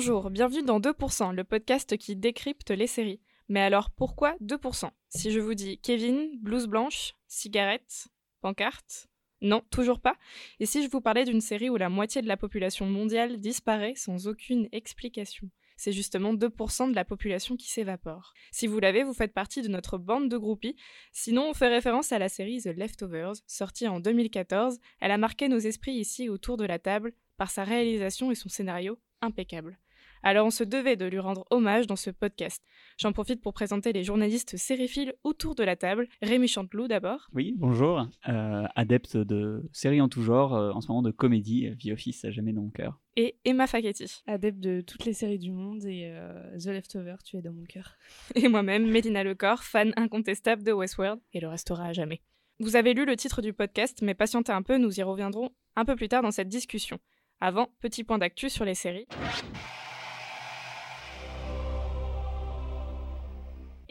Bonjour, 0.00 0.30
bienvenue 0.30 0.62
dans 0.62 0.80
2%, 0.80 1.34
le 1.34 1.44
podcast 1.44 1.98
qui 1.98 2.16
décrypte 2.16 2.70
les 2.70 2.86
séries. 2.86 3.20
Mais 3.50 3.60
alors 3.60 3.90
pourquoi 3.90 4.34
2% 4.42 4.88
Si 5.10 5.30
je 5.30 5.40
vous 5.40 5.52
dis 5.52 5.76
Kevin, 5.76 6.38
blouse 6.40 6.68
blanche, 6.68 7.16
cigarette, 7.28 8.08
pancarte? 8.40 9.08
Non, 9.42 9.62
toujours 9.70 10.00
pas. 10.00 10.16
Et 10.58 10.64
si 10.64 10.82
je 10.82 10.88
vous 10.88 11.02
parlais 11.02 11.26
d'une 11.26 11.42
série 11.42 11.68
où 11.68 11.76
la 11.76 11.90
moitié 11.90 12.22
de 12.22 12.28
la 12.28 12.38
population 12.38 12.86
mondiale 12.86 13.40
disparaît 13.40 13.92
sans 13.94 14.26
aucune 14.26 14.70
explication? 14.72 15.50
C'est 15.76 15.92
justement 15.92 16.32
2% 16.32 16.88
de 16.90 16.94
la 16.94 17.04
population 17.04 17.58
qui 17.58 17.68
s'évapore. 17.68 18.32
Si 18.52 18.66
vous 18.66 18.80
l'avez, 18.80 19.02
vous 19.02 19.12
faites 19.12 19.34
partie 19.34 19.60
de 19.60 19.68
notre 19.68 19.98
bande 19.98 20.30
de 20.30 20.38
groupies. 20.38 20.76
Sinon, 21.12 21.50
on 21.50 21.54
fait 21.54 21.68
référence 21.68 22.10
à 22.10 22.18
la 22.18 22.30
série 22.30 22.62
The 22.62 22.74
Leftovers, 22.74 23.34
sortie 23.46 23.86
en 23.86 24.00
2014. 24.00 24.78
Elle 25.00 25.10
a 25.10 25.18
marqué 25.18 25.50
nos 25.50 25.58
esprits 25.58 25.92
ici 25.92 26.30
autour 26.30 26.56
de 26.56 26.64
la 26.64 26.78
table 26.78 27.12
par 27.36 27.50
sa 27.50 27.64
réalisation 27.64 28.30
et 28.30 28.34
son 28.34 28.48
scénario 28.48 28.98
impeccable. 29.20 29.78
Alors 30.22 30.46
on 30.46 30.50
se 30.50 30.64
devait 30.64 30.96
de 30.96 31.06
lui 31.06 31.18
rendre 31.18 31.46
hommage 31.50 31.86
dans 31.86 31.96
ce 31.96 32.10
podcast. 32.10 32.62
J'en 32.98 33.12
profite 33.12 33.40
pour 33.40 33.54
présenter 33.54 33.92
les 33.92 34.04
journalistes 34.04 34.56
sériphiles 34.56 35.14
autour 35.24 35.54
de 35.54 35.64
la 35.64 35.76
table. 35.76 36.08
Rémi 36.20 36.46
Chanteloup 36.46 36.88
d'abord. 36.88 37.28
Oui, 37.32 37.54
bonjour. 37.56 38.06
Euh, 38.28 38.66
adepte 38.74 39.16
de 39.16 39.62
séries 39.72 40.00
en 40.00 40.08
tout 40.08 40.22
genre, 40.22 40.54
euh, 40.54 40.72
en 40.72 40.80
ce 40.80 40.88
moment 40.88 41.02
de 41.02 41.10
comédie, 41.10 41.70
The 41.82 41.92
Office 41.92 42.24
à 42.24 42.30
jamais 42.30 42.52
dans 42.52 42.62
mon 42.62 42.70
cœur. 42.70 43.00
Et 43.16 43.36
Emma 43.44 43.66
Fagetti. 43.66 44.22
Adepte 44.26 44.60
de 44.60 44.82
toutes 44.82 45.04
les 45.04 45.14
séries 45.14 45.38
du 45.38 45.52
monde 45.52 45.84
et 45.86 46.10
euh, 46.12 46.58
The 46.58 46.66
Leftover, 46.66 47.16
tu 47.24 47.36
es 47.36 47.42
dans 47.42 47.52
mon 47.52 47.64
cœur. 47.64 47.96
Et 48.34 48.48
moi-même, 48.48 48.90
Mélina 48.90 49.24
Lecor, 49.24 49.62
fan 49.62 49.92
incontestable 49.96 50.62
de 50.62 50.72
Westworld, 50.72 51.20
et 51.32 51.40
le 51.40 51.48
restera 51.48 51.86
à 51.86 51.92
jamais. 51.92 52.20
Vous 52.60 52.76
avez 52.76 52.92
lu 52.92 53.06
le 53.06 53.16
titre 53.16 53.40
du 53.40 53.54
podcast, 53.54 54.00
mais 54.02 54.14
patientez 54.14 54.52
un 54.52 54.62
peu, 54.62 54.76
nous 54.76 55.00
y 55.00 55.02
reviendrons 55.02 55.50
un 55.76 55.84
peu 55.86 55.96
plus 55.96 56.08
tard 56.08 56.22
dans 56.22 56.30
cette 56.30 56.48
discussion. 56.48 56.98
Avant, 57.40 57.68
petit 57.80 58.04
point 58.04 58.18
d'actu 58.18 58.50
sur 58.50 58.66
les 58.66 58.74
séries. 58.74 59.06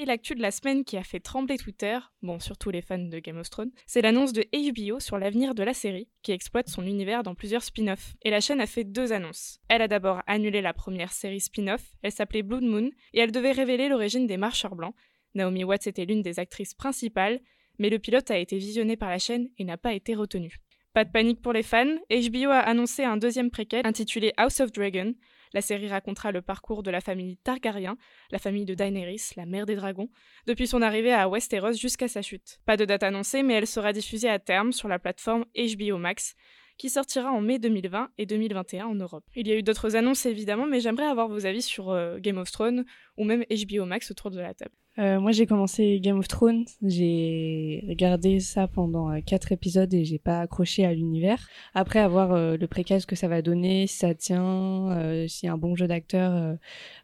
Et 0.02 0.05
l'actu 0.05 0.33
de 0.33 0.42
la 0.42 0.52
semaine 0.52 0.86
qui 0.86 0.95
a 0.95 1.03
fait 1.03 1.19
trembler 1.19 1.58
Twitter, 1.58 2.00
bon 2.22 2.39
surtout 2.39 2.69
les 2.69 2.81
fans 2.81 2.97
de 2.97 3.19
Game 3.19 3.38
of 3.38 3.50
Thrones, 3.50 3.73
c'est 3.86 4.02
l'annonce 4.02 4.31
de 4.31 4.45
HBO 4.53 5.02
sur 5.02 5.17
l'avenir 5.17 5.53
de 5.53 5.61
la 5.61 5.73
série, 5.73 6.08
qui 6.23 6.31
exploite 6.31 6.69
son 6.69 6.86
univers 6.86 7.22
dans 7.22 7.36
plusieurs 7.36 7.64
spin-offs. 7.64 8.14
Et 8.22 8.30
la 8.30 8.39
chaîne 8.39 8.61
a 8.61 8.66
fait 8.66 8.86
deux 8.86 9.11
annonces. 9.11 9.59
Elle 9.67 9.81
a 9.81 9.89
d'abord 9.89 10.22
annulé 10.25 10.61
la 10.61 10.72
première 10.72 11.11
série 11.11 11.42
spin-off, 11.42 11.81
elle 12.02 12.14
s'appelait 12.14 12.44
Blood 12.44 12.64
Moon, 12.64 12.92
et 13.14 13.20
elle 13.20 13.33
devait 13.33 13.52
révéler 13.52 13.89
l'origine 13.89 14.25
des 14.25 14.38
marcheurs 14.38 14.77
blancs. 14.77 14.95
Naomi 15.36 15.66
Watts 15.66 15.88
était 15.88 16.05
l'une 16.05 16.22
des 16.22 16.39
actrices 16.39 16.73
principales, 16.73 17.42
mais 17.77 17.89
le 17.89 18.00
pilote 18.00 18.31
a 18.31 18.38
été 18.38 18.58
visionné 18.58 18.95
par 18.95 19.09
la 19.09 19.20
chaîne 19.20 19.50
et 19.58 19.66
n'a 19.66 19.75
pas 19.75 19.94
été 19.94 20.16
retenu. 20.16 20.59
Pas 20.94 21.03
de 21.03 21.11
panique 21.11 21.42
pour 21.42 21.52
les 21.52 21.61
fans, 21.61 21.97
HBO 22.09 22.52
a 22.52 22.59
annoncé 22.59 23.03
un 23.03 23.17
deuxième 23.17 23.52
préquel 23.52 23.86
intitulé 23.86 24.31
House 24.38 24.61
of 24.61 24.72
Dragon. 24.72 25.14
La 25.53 25.61
série 25.61 25.88
racontera 25.88 26.31
le 26.31 26.42
parcours 26.42 26.83
de 26.83 26.92
la 26.92 27.02
famille 27.02 27.38
Targaryen, 27.38 27.97
la 28.31 28.39
famille 28.39 28.66
de 28.66 28.75
Daenerys, 28.75 29.31
la 29.36 29.45
mère 29.45 29.66
des 29.66 29.75
dragons, 29.75 30.09
depuis 30.45 30.67
son 30.67 30.81
arrivée 30.81 31.14
à 31.14 31.28
Westeros 31.28 31.73
jusqu'à 31.73 32.08
sa 32.08 32.22
chute. 32.22 32.59
Pas 32.66 32.78
de 32.78 32.86
date 32.86 33.03
annoncée, 33.03 33.42
mais 33.42 33.55
elle 33.55 33.67
sera 33.67 33.92
diffusée 33.92 34.30
à 34.30 34.39
terme 34.39 34.72
sur 34.72 34.88
la 34.88 35.00
plateforme 35.00 35.45
HBO 35.55 35.97
Max, 35.97 36.36
qui 36.77 36.89
sortira 36.89 37.32
en 37.32 37.42
mai 37.42 37.59
2020 37.59 38.09
et 38.17 38.26
2021 38.26 38.86
en 38.86 38.95
Europe. 38.95 39.26
Il 39.36 39.48
y 39.48 39.52
a 39.52 39.55
eu 39.55 39.64
d'autres 39.64 39.95
annonces 39.95 40.26
évidemment, 40.26 40.65
mais 40.65 40.80
j'aimerais 40.80 41.08
avoir 41.08 41.27
vos 41.27 41.45
avis 41.45 41.61
sur 41.61 41.89
euh, 41.89 42.20
Game 42.20 42.38
of 42.38 42.49
Thrones 42.52 42.86
ou 43.17 43.26
même 43.26 43.43
HBO 43.49 43.86
Max 43.86 44.11
autour 44.11 44.32
de 44.32 44.39
la 44.39 44.54
table. 44.54 44.76
Euh, 44.98 45.22
moi, 45.22 45.32
j'ai 45.32 45.45
commencé 45.45 46.02
Game 46.02 46.17
of 46.20 46.27
Thrones. 46.27 46.66
J'ai 46.82 47.86
regardé 47.88 48.42
ça 48.42 48.67
pendant 48.67 49.10
euh, 49.10 49.22
quatre 49.26 49.54
épisodes 49.54 49.94
et 49.94 50.04
j'ai 50.04 50.20
pas 50.20 50.42
accroché 50.42 50.83
à 50.83 50.94
l'univers. 50.94 51.48
Après 51.73 52.00
avoir 52.00 52.33
euh, 52.33 52.58
le 52.58 52.67
préquel, 52.67 53.00
ce 53.00 53.08
que 53.08 53.16
ça 53.16 53.30
va 53.30 53.42
donner, 53.42 53.88
si 53.88 53.98
ça 54.00 54.14
tient, 54.14 54.92
euh, 54.92 55.26
s'il 55.27 55.48
y 55.48 55.50
a 55.50 55.54
un 55.54 55.58
bon 55.58 55.73
jeu 55.76 55.88
d'acteurs, 55.88 56.58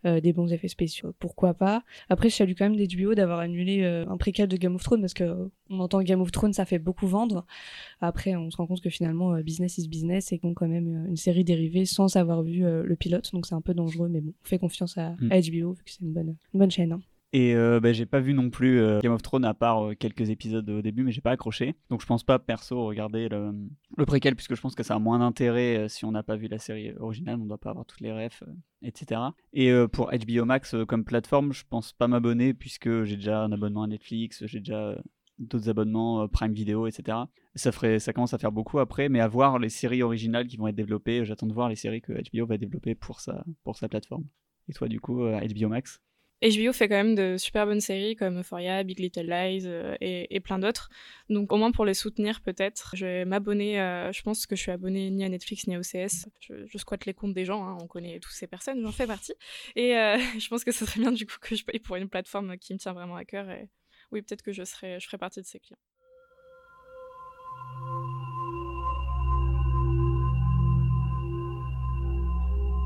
des 0.04 0.34
bons 0.34 0.52
effets 0.52 0.68
spéciaux, 0.68 1.14
pourquoi 1.20 1.54
pas. 1.54 1.84
Après, 2.10 2.30
je 2.30 2.36
salue 2.36 2.52
quand 2.58 2.70
même 2.70 2.76
HBO 2.78 3.14
d'avoir 3.16 3.40
annulé 3.40 3.86
un 3.86 4.18
préquel 4.18 4.50
de 4.50 4.58
Game 4.58 4.76
of 4.76 4.84
Thrones 4.84 5.02
parce 5.02 5.14
que 5.14 5.50
on 5.70 5.80
entend 5.80 6.02
Game 6.02 6.22
of 6.22 6.32
Thrones, 6.32 6.54
ça 6.54 6.66
fait 6.66 6.80
beaucoup 6.80 7.08
vendre. 7.08 7.46
Après, 8.02 8.36
on 8.36 8.52
se 8.52 8.58
rend 8.58 8.68
compte 8.68 8.82
que 8.82 8.90
finalement, 8.90 9.40
business 9.42 9.78
is 9.78 9.88
business 9.88 10.32
et 10.34 10.40
qu'on 10.40 10.54
quand 10.54 10.68
même 10.68 11.06
une 11.08 11.16
série 11.16 11.44
dérivée 11.44 11.86
sans 11.86 12.16
avoir 12.18 12.44
vu 12.44 12.62
le 12.64 12.96
pilote. 12.96 13.32
Donc 13.32 13.46
c'est 13.46 13.56
un 13.56 13.62
peu 13.62 13.74
dangereux, 13.74 14.10
mais 14.10 14.22
bon, 14.22 14.34
on 14.44 14.48
fait 14.48 14.60
confiance 14.60 14.98
à, 14.98 15.16
Mm. 15.22 15.32
à 15.32 15.40
HBO 15.40 15.74
vu 15.74 15.84
que 15.84 15.92
c'est 15.92 16.02
une 16.02 16.14
bonne, 16.14 16.36
une 16.54 16.60
bonne 16.60 16.72
chaîne. 16.72 16.92
hein. 16.92 17.02
Et 17.36 17.54
euh, 17.54 17.82
bah, 17.82 17.92
j'ai 17.92 18.06
pas 18.06 18.22
vu 18.22 18.34
non 18.34 18.50
plus 18.50 18.80
euh, 18.80 19.02
Game 19.02 19.12
of 19.12 19.22
Thrones 19.22 19.44
à 19.44 19.54
part 19.54 19.88
euh, 19.88 19.94
quelques 19.94 20.30
épisodes 20.30 20.70
au 20.70 20.82
début, 20.82 21.04
mais 21.04 21.12
j'ai 21.12 21.20
pas 21.20 21.32
accroché. 21.32 21.76
Donc 21.90 22.00
je 22.00 22.06
pense 22.06 22.24
pas 22.24 22.40
perso 22.40 22.86
regarder 22.86 23.28
le, 23.28 23.52
le 23.98 24.06
préquel, 24.06 24.38
puisque 24.38 24.56
je 24.56 24.62
pense 24.62 24.74
que 24.74 24.84
ça 24.84 24.96
a 24.96 25.00
moins 25.00 25.20
d'intérêt 25.20 25.90
si 25.90 26.06
on 26.06 26.14
n'a 26.14 26.24
pas 26.24 26.38
vu 26.38 26.48
la 26.48 26.60
série 26.60 26.94
originale, 26.94 27.38
on 27.42 27.46
doit 27.46 27.58
pas 27.58 27.72
avoir 27.72 27.86
toutes 27.86 28.00
les 28.00 28.14
refs, 28.14 28.42
etc. 28.84 29.20
Et 29.52 29.70
pour 29.92 30.12
HBO 30.12 30.46
Max 30.46 30.78
comme 30.88 31.04
plateforme, 31.04 31.52
je 31.52 31.66
pense 31.70 31.92
pas 31.92 32.08
m'abonner, 32.08 32.54
puisque 32.54 33.04
j'ai 33.04 33.18
déjà 33.18 33.44
un 33.44 33.52
abonnement 33.52 33.84
à 33.84 33.88
Netflix, 33.88 34.46
j'ai 34.46 34.60
déjà 34.60 34.98
d'autres 35.38 35.70
abonnements, 35.70 36.30
Prime 36.30 36.54
Video, 36.54 36.88
etc. 36.88 37.18
Ça, 37.56 37.74
ferait, 37.74 38.00
ça 38.00 38.14
commence 38.14 38.34
à 38.34 38.38
faire 38.38 38.54
beaucoup 38.54 38.80
après, 38.80 39.10
mais 39.10 39.20
à 39.20 39.28
voir 39.28 39.60
les 39.60 39.68
séries 39.68 40.04
originales 40.04 40.48
qui 40.48 40.56
vont 40.56 40.70
être 40.70 40.76
développées, 40.76 41.26
j'attends 41.26 41.48
de 41.48 41.54
voir 41.54 41.68
les 41.68 41.76
séries 41.76 42.00
que 42.00 42.14
HBO 42.14 42.46
va 42.46 42.58
développer 42.58 42.96
pour 42.96 43.20
sa, 43.20 43.44
pour 43.66 43.76
sa 43.76 43.90
plateforme. 43.90 44.24
Et 44.70 44.74
toi 44.74 44.88
du 44.88 45.02
coup, 45.02 45.20
HBO 45.20 45.68
Max? 45.68 46.00
HBO 46.42 46.74
fait 46.74 46.88
quand 46.90 46.96
même 46.96 47.16
de 47.16 47.38
super 47.38 47.66
bonnes 47.66 47.82
séries 47.82 48.16
comme 48.16 48.40
Euphoria, 48.40 48.84
Big 48.84 49.00
Little 49.00 49.26
Lies 49.26 49.64
euh, 49.66 49.96
et, 50.02 50.36
et 50.36 50.40
plein 50.40 50.60
d'autres. 50.60 50.90
Donc 51.30 51.52
au 51.52 51.58
moins 51.58 51.72
pour 51.72 51.86
les 51.86 51.94
soutenir 51.94 52.42
peut-être, 52.42 52.92
je 52.96 53.06
vais 53.06 53.26
m'abonner. 53.26 53.80
euh, 53.82 54.12
je 54.12 54.22
pense 54.22 54.46
que 54.46 54.56
je 54.56 54.62
suis 54.62 54.72
abonnée 54.72 55.10
ni 55.10 55.24
à 55.24 55.30
Netflix 55.30 55.66
ni 55.68 55.76
à 55.76 55.80
OCS. 55.80 56.28
Je, 56.42 56.66
je 56.68 56.78
squatte 56.78 57.06
les 57.06 57.14
comptes 57.14 57.34
des 57.34 57.46
gens, 57.46 57.66
hein, 57.66 57.78
on 57.82 57.88
connaît 57.88 58.20
toutes 58.20 58.34
ces 58.34 58.48
personnes, 58.48 58.82
j'en 58.82 58.92
fais 58.92 59.08
partie. 59.08 59.34
Et 59.76 59.98
euh, 59.98 60.18
je 60.40 60.48
pense 60.50 60.64
que 60.64 60.72
ce 60.72 60.86
serait 60.86 61.00
bien 61.00 61.12
du 61.12 61.26
coup 61.26 61.38
que 61.42 61.56
je 61.56 61.64
paye 61.64 61.80
pour 61.80 61.96
une 61.96 62.10
plateforme 62.10 62.58
qui 62.58 62.74
me 62.74 62.80
tient 62.80 62.94
vraiment 62.94 63.16
à 63.16 63.26
cœur. 63.26 63.50
Et 63.50 63.70
oui, 64.12 64.22
peut-être 64.22 64.42
que 64.44 64.52
je 64.52 64.64
serai, 64.64 65.00
je 65.00 65.06
ferai 65.06 65.18
partie 65.18 65.42
de 65.42 65.46
ces 65.46 65.60
clients. 65.60 65.78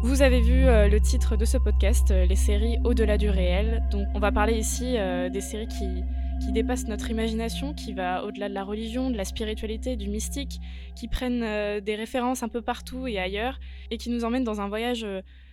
Vous 0.09 0.23
avez 0.23 0.41
vu 0.41 0.65
euh, 0.65 0.87
le 0.87 0.99
titre 0.99 1.37
de 1.37 1.45
ce 1.45 1.59
podcast, 1.59 2.09
euh, 2.09 2.25
les 2.25 2.35
séries 2.35 2.79
au-delà 2.83 3.19
du 3.19 3.29
réel. 3.29 3.83
Donc 3.91 4.07
on 4.15 4.19
va 4.19 4.31
parler 4.31 4.57
ici 4.57 4.97
euh, 4.97 5.29
des 5.29 5.39
séries 5.39 5.67
qui, 5.67 6.03
qui 6.43 6.51
dépassent 6.51 6.87
notre 6.87 7.11
imagination, 7.11 7.75
qui 7.75 7.93
va 7.93 8.25
au-delà 8.25 8.49
de 8.49 8.55
la 8.55 8.63
religion, 8.63 9.11
de 9.11 9.17
la 9.17 9.23
spiritualité, 9.23 9.97
du 9.97 10.09
mystique, 10.09 10.57
qui 10.95 11.07
prennent 11.07 11.79
des 11.81 11.95
références 11.95 12.41
un 12.41 12.47
peu 12.47 12.63
partout 12.63 13.05
et 13.05 13.19
ailleurs, 13.19 13.59
et 13.91 13.99
qui 13.99 14.09
nous 14.09 14.23
emmènent 14.23 14.43
dans 14.43 14.61
un 14.61 14.67
voyage 14.67 15.05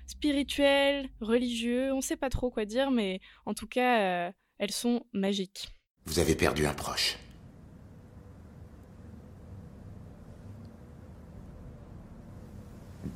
spirituel, 0.07 1.11
religieux, 1.21 1.93
on 1.93 2.01
sait 2.01 2.17
pas 2.17 2.31
trop 2.31 2.51
quoi 2.51 2.65
dire, 2.65 2.91
mais 2.91 3.21
en 3.45 3.53
tout 3.53 3.67
cas, 3.67 4.33
elles 4.59 4.73
sont 4.73 5.03
magiques. 5.13 5.69
Vous 6.07 6.19
avez 6.19 6.35
perdu 6.35 6.65
un 6.65 6.73
proche. 6.73 7.19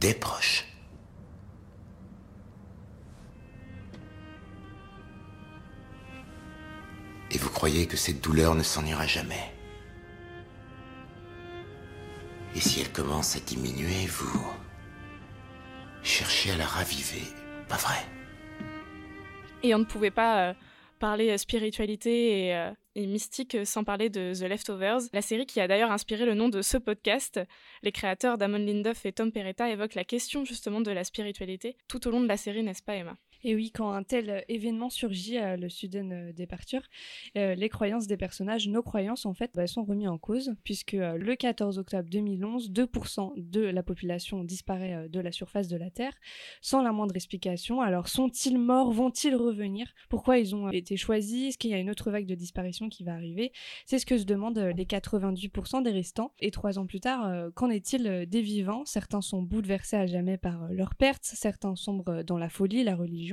Des 0.00 0.12
proches. 0.12 0.69
Croyez 7.60 7.86
que 7.86 7.98
cette 7.98 8.22
douleur 8.22 8.54
ne 8.54 8.62
s'en 8.62 8.86
ira 8.86 9.06
jamais. 9.06 9.52
Et 12.56 12.58
si 12.58 12.80
elle 12.80 12.90
commence 12.90 13.36
à 13.36 13.40
diminuer, 13.40 14.06
vous 14.06 14.50
cherchez 16.02 16.52
à 16.52 16.56
la 16.56 16.64
raviver, 16.64 17.20
pas 17.68 17.76
vrai? 17.76 17.98
Et 19.62 19.74
on 19.74 19.78
ne 19.78 19.84
pouvait 19.84 20.10
pas 20.10 20.48
euh, 20.48 20.54
parler 21.00 21.28
euh, 21.28 21.36
spiritualité 21.36 22.46
et, 22.46 22.56
euh, 22.56 22.70
et 22.94 23.06
mystique 23.06 23.58
sans 23.66 23.84
parler 23.84 24.08
de 24.08 24.32
The 24.32 24.48
Leftovers, 24.48 25.00
la 25.12 25.20
série 25.20 25.44
qui 25.44 25.60
a 25.60 25.68
d'ailleurs 25.68 25.92
inspiré 25.92 26.24
le 26.24 26.32
nom 26.32 26.48
de 26.48 26.62
ce 26.62 26.78
podcast. 26.78 27.40
Les 27.82 27.92
créateurs 27.92 28.38
Damon 28.38 28.56
Lindelof 28.56 29.04
et 29.04 29.12
Tom 29.12 29.32
Peretta 29.32 29.68
évoquent 29.68 29.96
la 29.96 30.04
question 30.04 30.46
justement 30.46 30.80
de 30.80 30.92
la 30.92 31.04
spiritualité 31.04 31.76
tout 31.88 32.08
au 32.08 32.10
long 32.10 32.22
de 32.22 32.28
la 32.28 32.38
série, 32.38 32.62
n'est-ce 32.62 32.82
pas 32.82 32.94
Emma? 32.94 33.18
Et 33.42 33.54
oui, 33.54 33.70
quand 33.70 33.90
un 33.90 34.02
tel 34.02 34.30
euh, 34.30 34.40
événement 34.48 34.90
surgit 34.90 35.38
à 35.38 35.56
le 35.56 35.68
Sudden 35.68 36.12
euh, 36.12 36.32
Departure, 36.32 36.82
euh, 37.36 37.54
les 37.54 37.68
croyances 37.68 38.06
des 38.06 38.16
personnages, 38.16 38.68
nos 38.68 38.82
croyances 38.82 39.26
en 39.26 39.34
fait, 39.34 39.50
bah, 39.54 39.66
sont 39.66 39.84
remises 39.84 40.08
en 40.08 40.18
cause, 40.18 40.54
puisque 40.64 40.94
euh, 40.94 41.16
le 41.16 41.36
14 41.36 41.78
octobre 41.78 42.08
2011, 42.10 42.70
2% 42.70 43.32
de 43.36 43.60
la 43.60 43.82
population 43.82 44.44
disparaît 44.44 44.94
euh, 44.94 45.08
de 45.08 45.20
la 45.20 45.32
surface 45.32 45.68
de 45.68 45.76
la 45.76 45.90
Terre, 45.90 46.14
sans 46.60 46.82
la 46.82 46.92
moindre 46.92 47.16
explication. 47.16 47.80
Alors 47.80 48.08
sont-ils 48.08 48.58
morts? 48.58 48.92
Vont-ils 48.92 49.34
revenir? 49.34 49.92
Pourquoi 50.08 50.38
ils 50.38 50.54
ont 50.54 50.68
euh, 50.68 50.72
été 50.72 50.96
choisis? 50.96 51.48
Est-ce 51.48 51.58
qu'il 51.58 51.70
y 51.70 51.74
a 51.74 51.78
une 51.78 51.90
autre 51.90 52.10
vague 52.10 52.26
de 52.26 52.34
disparition 52.34 52.88
qui 52.88 53.04
va 53.04 53.14
arriver? 53.14 53.52
C'est 53.86 53.98
ce 53.98 54.06
que 54.06 54.18
se 54.18 54.24
demandent 54.24 54.58
euh, 54.58 54.72
les 54.72 54.84
98% 54.84 55.82
des 55.82 55.90
restants. 55.90 56.32
Et 56.40 56.50
trois 56.50 56.78
ans 56.78 56.86
plus 56.86 57.00
tard, 57.00 57.26
euh, 57.26 57.50
qu'en 57.54 57.70
est-il 57.70 58.06
euh, 58.06 58.26
des 58.26 58.42
vivants? 58.42 58.84
Certains 58.84 59.20
sont 59.20 59.42
bouleversés 59.42 59.96
à 59.96 60.06
jamais 60.06 60.38
par 60.38 60.64
euh, 60.64 60.68
leur 60.70 60.94
perte, 60.94 61.24
certains 61.24 61.76
sombrent 61.76 62.08
euh, 62.10 62.22
dans 62.22 62.38
la 62.38 62.48
folie, 62.48 62.82
la 62.84 62.96
religion, 62.96 63.29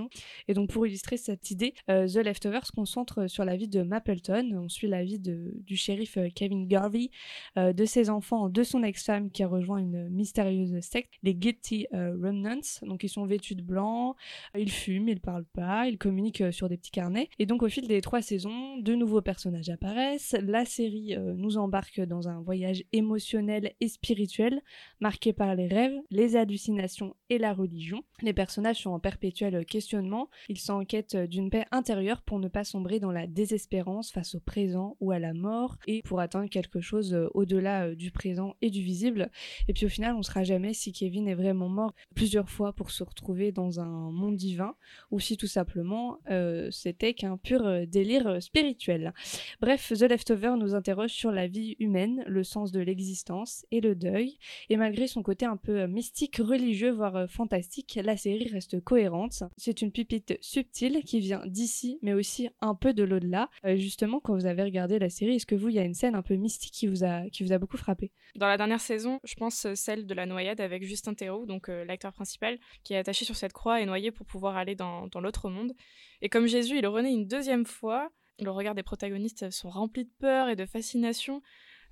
Et 0.47 0.53
donc 0.53 0.69
pour 0.69 0.85
illustrer 0.87 1.17
cette 1.17 1.51
idée, 1.51 1.73
The 1.87 2.17
Leftovers 2.17 2.65
se 2.65 2.71
concentre 2.71 3.27
sur 3.27 3.45
la 3.45 3.55
vie 3.55 3.67
de 3.67 3.81
Mapleton. 3.81 4.51
On 4.53 4.69
suit 4.69 4.87
la 4.87 5.03
vie 5.03 5.19
du 5.19 5.75
shérif 5.75 6.17
Kevin 6.35 6.67
Garvey, 6.67 7.09
de 7.55 7.85
ses 7.85 8.09
enfants, 8.09 8.49
de 8.49 8.63
son 8.63 8.83
ex-femme 8.83 9.31
qui 9.31 9.43
a 9.43 9.47
rejoint 9.47 9.79
une 9.79 10.09
mystérieuse 10.09 10.79
secte, 10.81 11.13
les 11.23 11.37
Getty 11.39 11.87
Remnants. 11.91 12.81
Donc 12.83 13.03
ils 13.03 13.09
sont 13.09 13.25
vêtus 13.25 13.55
de 13.55 13.61
blanc, 13.61 14.15
ils 14.57 14.71
fument, 14.71 15.09
ils 15.09 15.19
parlent 15.19 15.45
pas, 15.45 15.87
ils 15.87 15.97
communiquent 15.97 16.51
sur 16.51 16.69
des 16.69 16.77
petits 16.77 16.91
carnets. 16.91 17.29
Et 17.39 17.45
donc 17.45 17.63
au 17.63 17.69
fil 17.69 17.87
des 17.87 18.01
trois 18.01 18.21
saisons, 18.21 18.77
de 18.77 18.95
nouveaux 18.95 19.21
personnages 19.21 19.69
apparaissent. 19.69 20.35
La 20.41 20.65
série 20.65 21.15
nous 21.35 21.57
embarque 21.57 22.01
dans 22.01 22.27
un 22.27 22.41
voyage 22.41 22.83
émotionnel 22.93 23.73
et 23.79 23.87
spirituel 23.87 24.61
marqué 24.99 25.33
par 25.33 25.55
les 25.55 25.67
rêves, 25.67 25.97
les 26.11 26.35
hallucinations 26.35 27.15
et 27.29 27.37
la 27.37 27.53
religion. 27.53 28.03
Les 28.21 28.33
personnages 28.33 28.81
sont 28.81 28.91
en 28.91 28.99
perpétuel 28.99 29.65
questionnement, 29.87 30.29
ils 30.49 30.85
quête 30.85 31.15
d'une 31.15 31.49
paix 31.49 31.65
intérieure 31.71 32.21
pour 32.21 32.39
ne 32.39 32.49
pas 32.49 32.65
sombrer 32.65 32.99
dans 32.99 33.11
la 33.11 33.25
désespérance 33.25 34.11
face 34.11 34.35
au 34.35 34.41
présent 34.41 34.97
ou 34.99 35.11
à 35.11 35.19
la 35.19 35.33
mort 35.33 35.77
et 35.87 36.01
pour 36.01 36.19
atteindre 36.19 36.49
quelque 36.49 36.81
chose 36.81 37.13
euh, 37.13 37.29
au-delà 37.33 37.87
euh, 37.87 37.95
du 37.95 38.11
présent 38.11 38.55
et 38.61 38.69
du 38.69 38.81
visible. 38.81 39.31
Et 39.69 39.73
puis 39.73 39.85
au 39.85 39.89
final, 39.89 40.13
on 40.15 40.17
ne 40.17 40.23
saura 40.23 40.43
jamais 40.43 40.73
si 40.73 40.91
Kevin 40.91 41.29
est 41.29 41.35
vraiment 41.35 41.69
mort 41.69 41.93
plusieurs 42.15 42.49
fois 42.49 42.73
pour 42.73 42.91
se 42.91 43.01
retrouver 43.01 43.53
dans 43.53 43.79
un 43.79 44.11
monde 44.11 44.35
divin 44.35 44.75
ou 45.09 45.21
si 45.21 45.37
tout 45.37 45.47
simplement 45.47 46.17
euh, 46.29 46.69
c'était 46.69 47.13
qu'un 47.13 47.37
pur 47.37 47.87
délire 47.87 48.43
spirituel. 48.43 49.13
Bref, 49.61 49.93
The 49.95 50.01
Leftover 50.01 50.55
nous 50.59 50.75
interroge 50.75 51.11
sur 51.11 51.31
la 51.31 51.47
vie 51.47 51.77
humaine, 51.79 52.25
le 52.27 52.43
sens 52.43 52.73
de 52.73 52.81
l'existence 52.81 53.65
et 53.71 53.79
le 53.79 53.95
deuil. 53.95 54.37
Et 54.69 54.75
malgré 54.75 55.07
son 55.07 55.23
côté 55.23 55.45
un 55.45 55.57
peu 55.57 55.87
mystique, 55.87 56.37
religieux, 56.37 56.91
voire 56.91 57.29
fantastique, 57.29 57.97
la 58.03 58.17
série 58.17 58.49
reste 58.49 58.81
cohérente. 58.81 59.43
C'est 59.55 59.76
une 59.81 59.91
pipite 59.91 60.37
subtile 60.41 61.03
qui 61.03 61.19
vient 61.19 61.41
d'ici, 61.45 61.99
mais 62.01 62.13
aussi 62.13 62.49
un 62.61 62.75
peu 62.75 62.93
de 62.93 63.03
l'au-delà. 63.03 63.49
justement, 63.75 64.19
quand 64.19 64.33
vous 64.35 64.45
avez 64.45 64.63
regardé 64.63 64.99
la 64.99 65.09
série, 65.09 65.35
est-ce 65.35 65.45
que 65.45 65.55
vous, 65.55 65.69
il 65.69 65.75
y 65.75 65.79
a 65.79 65.83
une 65.83 65.93
scène 65.93 66.15
un 66.15 66.21
peu 66.21 66.35
mystique 66.35 66.73
qui 66.73 66.87
vous 66.87 67.03
a, 67.03 67.29
qui 67.29 67.43
vous 67.43 67.51
a 67.51 67.57
beaucoup 67.57 67.77
frappé? 67.77 68.11
Dans 68.35 68.47
la 68.47 68.57
dernière 68.57 68.81
saison, 68.81 69.19
je 69.23 69.35
pense 69.35 69.65
euh, 69.65 69.75
celle 69.75 70.05
de 70.05 70.13
la 70.13 70.25
noyade 70.25 70.61
avec 70.61 70.83
Justin 70.83 71.13
Theroux, 71.13 71.45
donc 71.45 71.69
euh, 71.69 71.85
l'acteur 71.85 72.13
principal, 72.13 72.59
qui 72.83 72.93
est 72.93 72.97
attaché 72.97 73.25
sur 73.25 73.35
cette 73.35 73.53
croix 73.53 73.81
et 73.81 73.85
noyé 73.85 74.11
pour 74.11 74.25
pouvoir 74.25 74.57
aller 74.57 74.75
dans, 74.75 75.07
dans 75.07 75.19
l'autre 75.19 75.49
monde. 75.49 75.73
Et 76.21 76.29
comme 76.29 76.47
Jésus, 76.47 76.77
il 76.77 76.87
renaît 76.87 77.13
une 77.13 77.27
deuxième 77.27 77.65
fois. 77.65 78.09
Le 78.39 78.51
regard 78.51 78.75
des 78.75 78.83
protagonistes 78.83 79.49
sont 79.49 79.69
remplis 79.69 80.05
de 80.05 80.11
peur 80.19 80.49
et 80.49 80.55
de 80.55 80.65
fascination. 80.65 81.41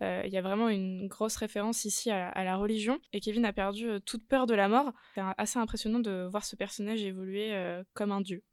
Euh, 0.02 0.24
il 0.26 0.32
y 0.32 0.38
a 0.38 0.42
vraiment 0.42 0.70
une 0.70 1.08
grosse 1.08 1.36
référence 1.36 1.86
ici 1.86 2.12
à, 2.12 2.44
la 2.44 2.56
religion. 2.58 3.00
Et 3.14 3.20
Kevin 3.20 3.46
a 3.46 3.54
perdu 3.54 3.88
toute 4.06 4.28
peur 4.28 4.46
de 4.46 4.54
la 4.54 4.68
mort. 4.68 4.92
C'est 5.16 5.22
assez 5.38 5.60
impressionnant 5.60 6.00
de 6.00 6.28
voir 6.30 6.44
ce 6.44 6.56
personnage 6.56 7.04
évoluer 7.04 7.54
comme 7.94 8.12
un 8.12 8.22
dieu 8.22 8.44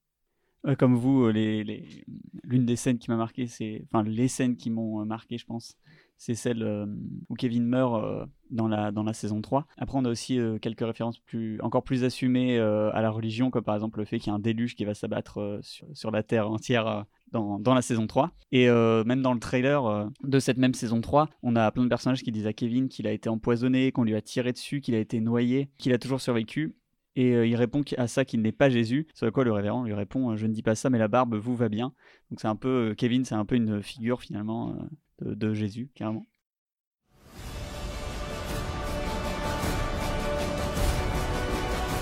comme 0.79 0.95
vous, 0.95 1.25
euh, 1.25 1.33
l'une 1.33 2.65
des 2.65 2.77
scènes 2.77 2.99
qui 2.99 3.11
m'a 3.11 3.17
marqué, 3.17 3.47
c'est, 3.47 3.85
enfin 3.87 4.05
les 4.05 4.29
scènes 4.29 4.57
qui 4.57 4.71
m'ont 4.71 5.01
euh, 5.01 5.05
marqué, 5.05 5.37
je 5.37 5.45
pense, 5.45 5.77
c'est 6.17 6.35
celle 6.35 6.63
euh, 6.63 6.87
où 7.29 7.35
Kevin 7.35 7.67
meurt 7.67 8.29
dans, 8.51 8.69
la, 8.69 8.93
dans 8.93 9.03
la 9.03 9.13
saison 9.13 9.43
3. 9.43 9.67
Après, 9.77 9.99
on 9.99 10.05
a 10.05 10.09
aussi 10.09 10.39
quelques 10.61 10.87
références 10.87 11.19
plus, 11.19 11.61
encore 11.63 11.83
plus 11.83 12.05
assumées 12.05 12.61
à 12.61 13.03
la 13.03 13.11
religion, 13.11 13.51
comme 13.51 13.65
par 13.65 13.75
exemple 13.75 13.99
le 13.99 14.05
fait 14.05 14.19
qu'il 14.19 14.29
y 14.29 14.31
a 14.31 14.35
un 14.35 14.39
déluge 14.39 14.77
qui 14.77 14.85
va 14.85 14.95
s'abattre 14.95 15.59
sur, 15.63 15.89
sur, 15.95 16.11
la 16.13 16.23
Terre 16.23 16.49
entière 16.49 17.07
dans, 17.33 17.59
dans, 17.59 17.75
la 17.75 17.83
saison 17.83 18.07
3. 18.07 18.31
Et 18.53 18.69
même 18.69 19.23
dans 19.23 19.35
le 19.35 19.41
trailer 19.41 20.09
de 20.23 20.39
cette 20.39 20.59
même 20.59 20.75
saison 20.75 21.01
3, 21.01 21.29
on 21.43 21.57
a 21.57 21.71
plein 21.73 21.85
de 21.85 21.89
personnages 21.89 22.23
qui 22.23 22.33
disent 22.33 22.47
à 22.47 22.53
Kevin 22.53 22.89
qu'il 22.89 23.07
a 23.07 23.13
été 23.13 23.29
empoisonné, 23.29 23.93
qu'on 23.93 24.05
lui 24.05 24.15
a 24.15 24.21
tiré 24.21 24.53
dessus, 24.53 24.81
qu'il 24.81 24.95
a 24.95 24.99
été 24.99 25.21
noyé, 25.21 25.71
qu'il 25.79 25.93
a 25.93 25.99
toujours 25.99 26.21
survécu. 26.21 26.75
Et 27.15 27.35
euh, 27.35 27.47
il 27.47 27.57
répond 27.57 27.83
à 27.99 28.07
ça 28.07 28.25
qu'il 28.25 28.41
n'est 28.41 28.53
pas 28.53 28.71
Jésus. 28.71 29.07
Sur 29.15 29.31
quoi 29.33 29.45
le 29.45 29.53
révérend 29.53 29.85
lui 29.85 29.95
répond 29.95 30.31
euh, 30.31 30.37
Je 30.37 30.47
ne 30.47 30.53
dis 30.53 30.63
pas 30.63 30.75
ça, 30.75 30.91
mais 30.91 30.99
la 30.99 31.09
barbe 31.09 31.35
vous 31.35 31.55
va 31.55 31.69
bien. 31.69 31.93
Donc 32.31 32.41
c'est 32.41 32.49
un 32.49 32.57
peu. 32.57 32.91
Euh, 32.91 32.95
Kevin, 32.95 33.25
c'est 33.25 33.35
un 33.35 33.45
peu 33.45 33.57
une 33.57 33.83
figure 33.83 34.21
finalement 34.23 34.77
de, 35.21 35.55
Jésus, 35.55 35.91
carrément. 35.95 36.27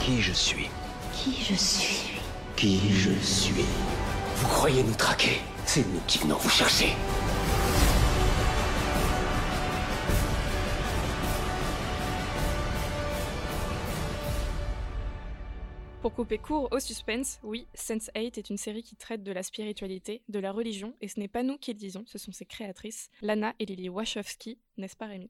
Qui 0.01 0.21
je 0.21 0.33
suis? 0.33 0.69
Qui 1.13 1.33
je 1.33 1.55
suis? 1.55 2.21
Qui 2.57 2.79
je 2.91 3.11
suis? 3.21 3.65
Vous 4.41 4.49
croyez 4.49 4.83
nous 4.83 4.95
traquer 4.95 5.39
C'est 5.67 5.87
nous 5.87 6.01
qui 6.07 6.17
venons 6.17 6.37
vous 6.37 6.49
chercher. 6.49 6.97
Pour 16.01 16.15
couper 16.15 16.39
court 16.39 16.69
au 16.71 16.81
suspense, 16.81 17.39
oui, 17.43 17.67
Sense8 17.77 18.39
est 18.39 18.49
une 18.49 18.57
série 18.57 18.83
qui 18.83 18.97
traite 18.97 19.23
de 19.23 19.31
la 19.31 19.43
spiritualité, 19.43 20.23
de 20.31 20.39
la 20.39 20.53
religion, 20.53 20.95
et 21.03 21.09
ce 21.09 21.21
n'est 21.21 21.29
pas 21.29 21.43
nous 21.43 21.59
qui 21.59 21.75
le 21.75 21.79
disons, 21.79 22.05
ce 22.07 22.17
sont 22.17 22.33
ses 22.33 22.47
créatrices, 22.47 23.11
Lana 23.21 23.53
et 23.59 23.67
Lily 23.67 23.91
Wachowski, 23.91 24.59
n'est-ce 24.79 24.97
pas 24.97 25.09
Rémi? 25.09 25.29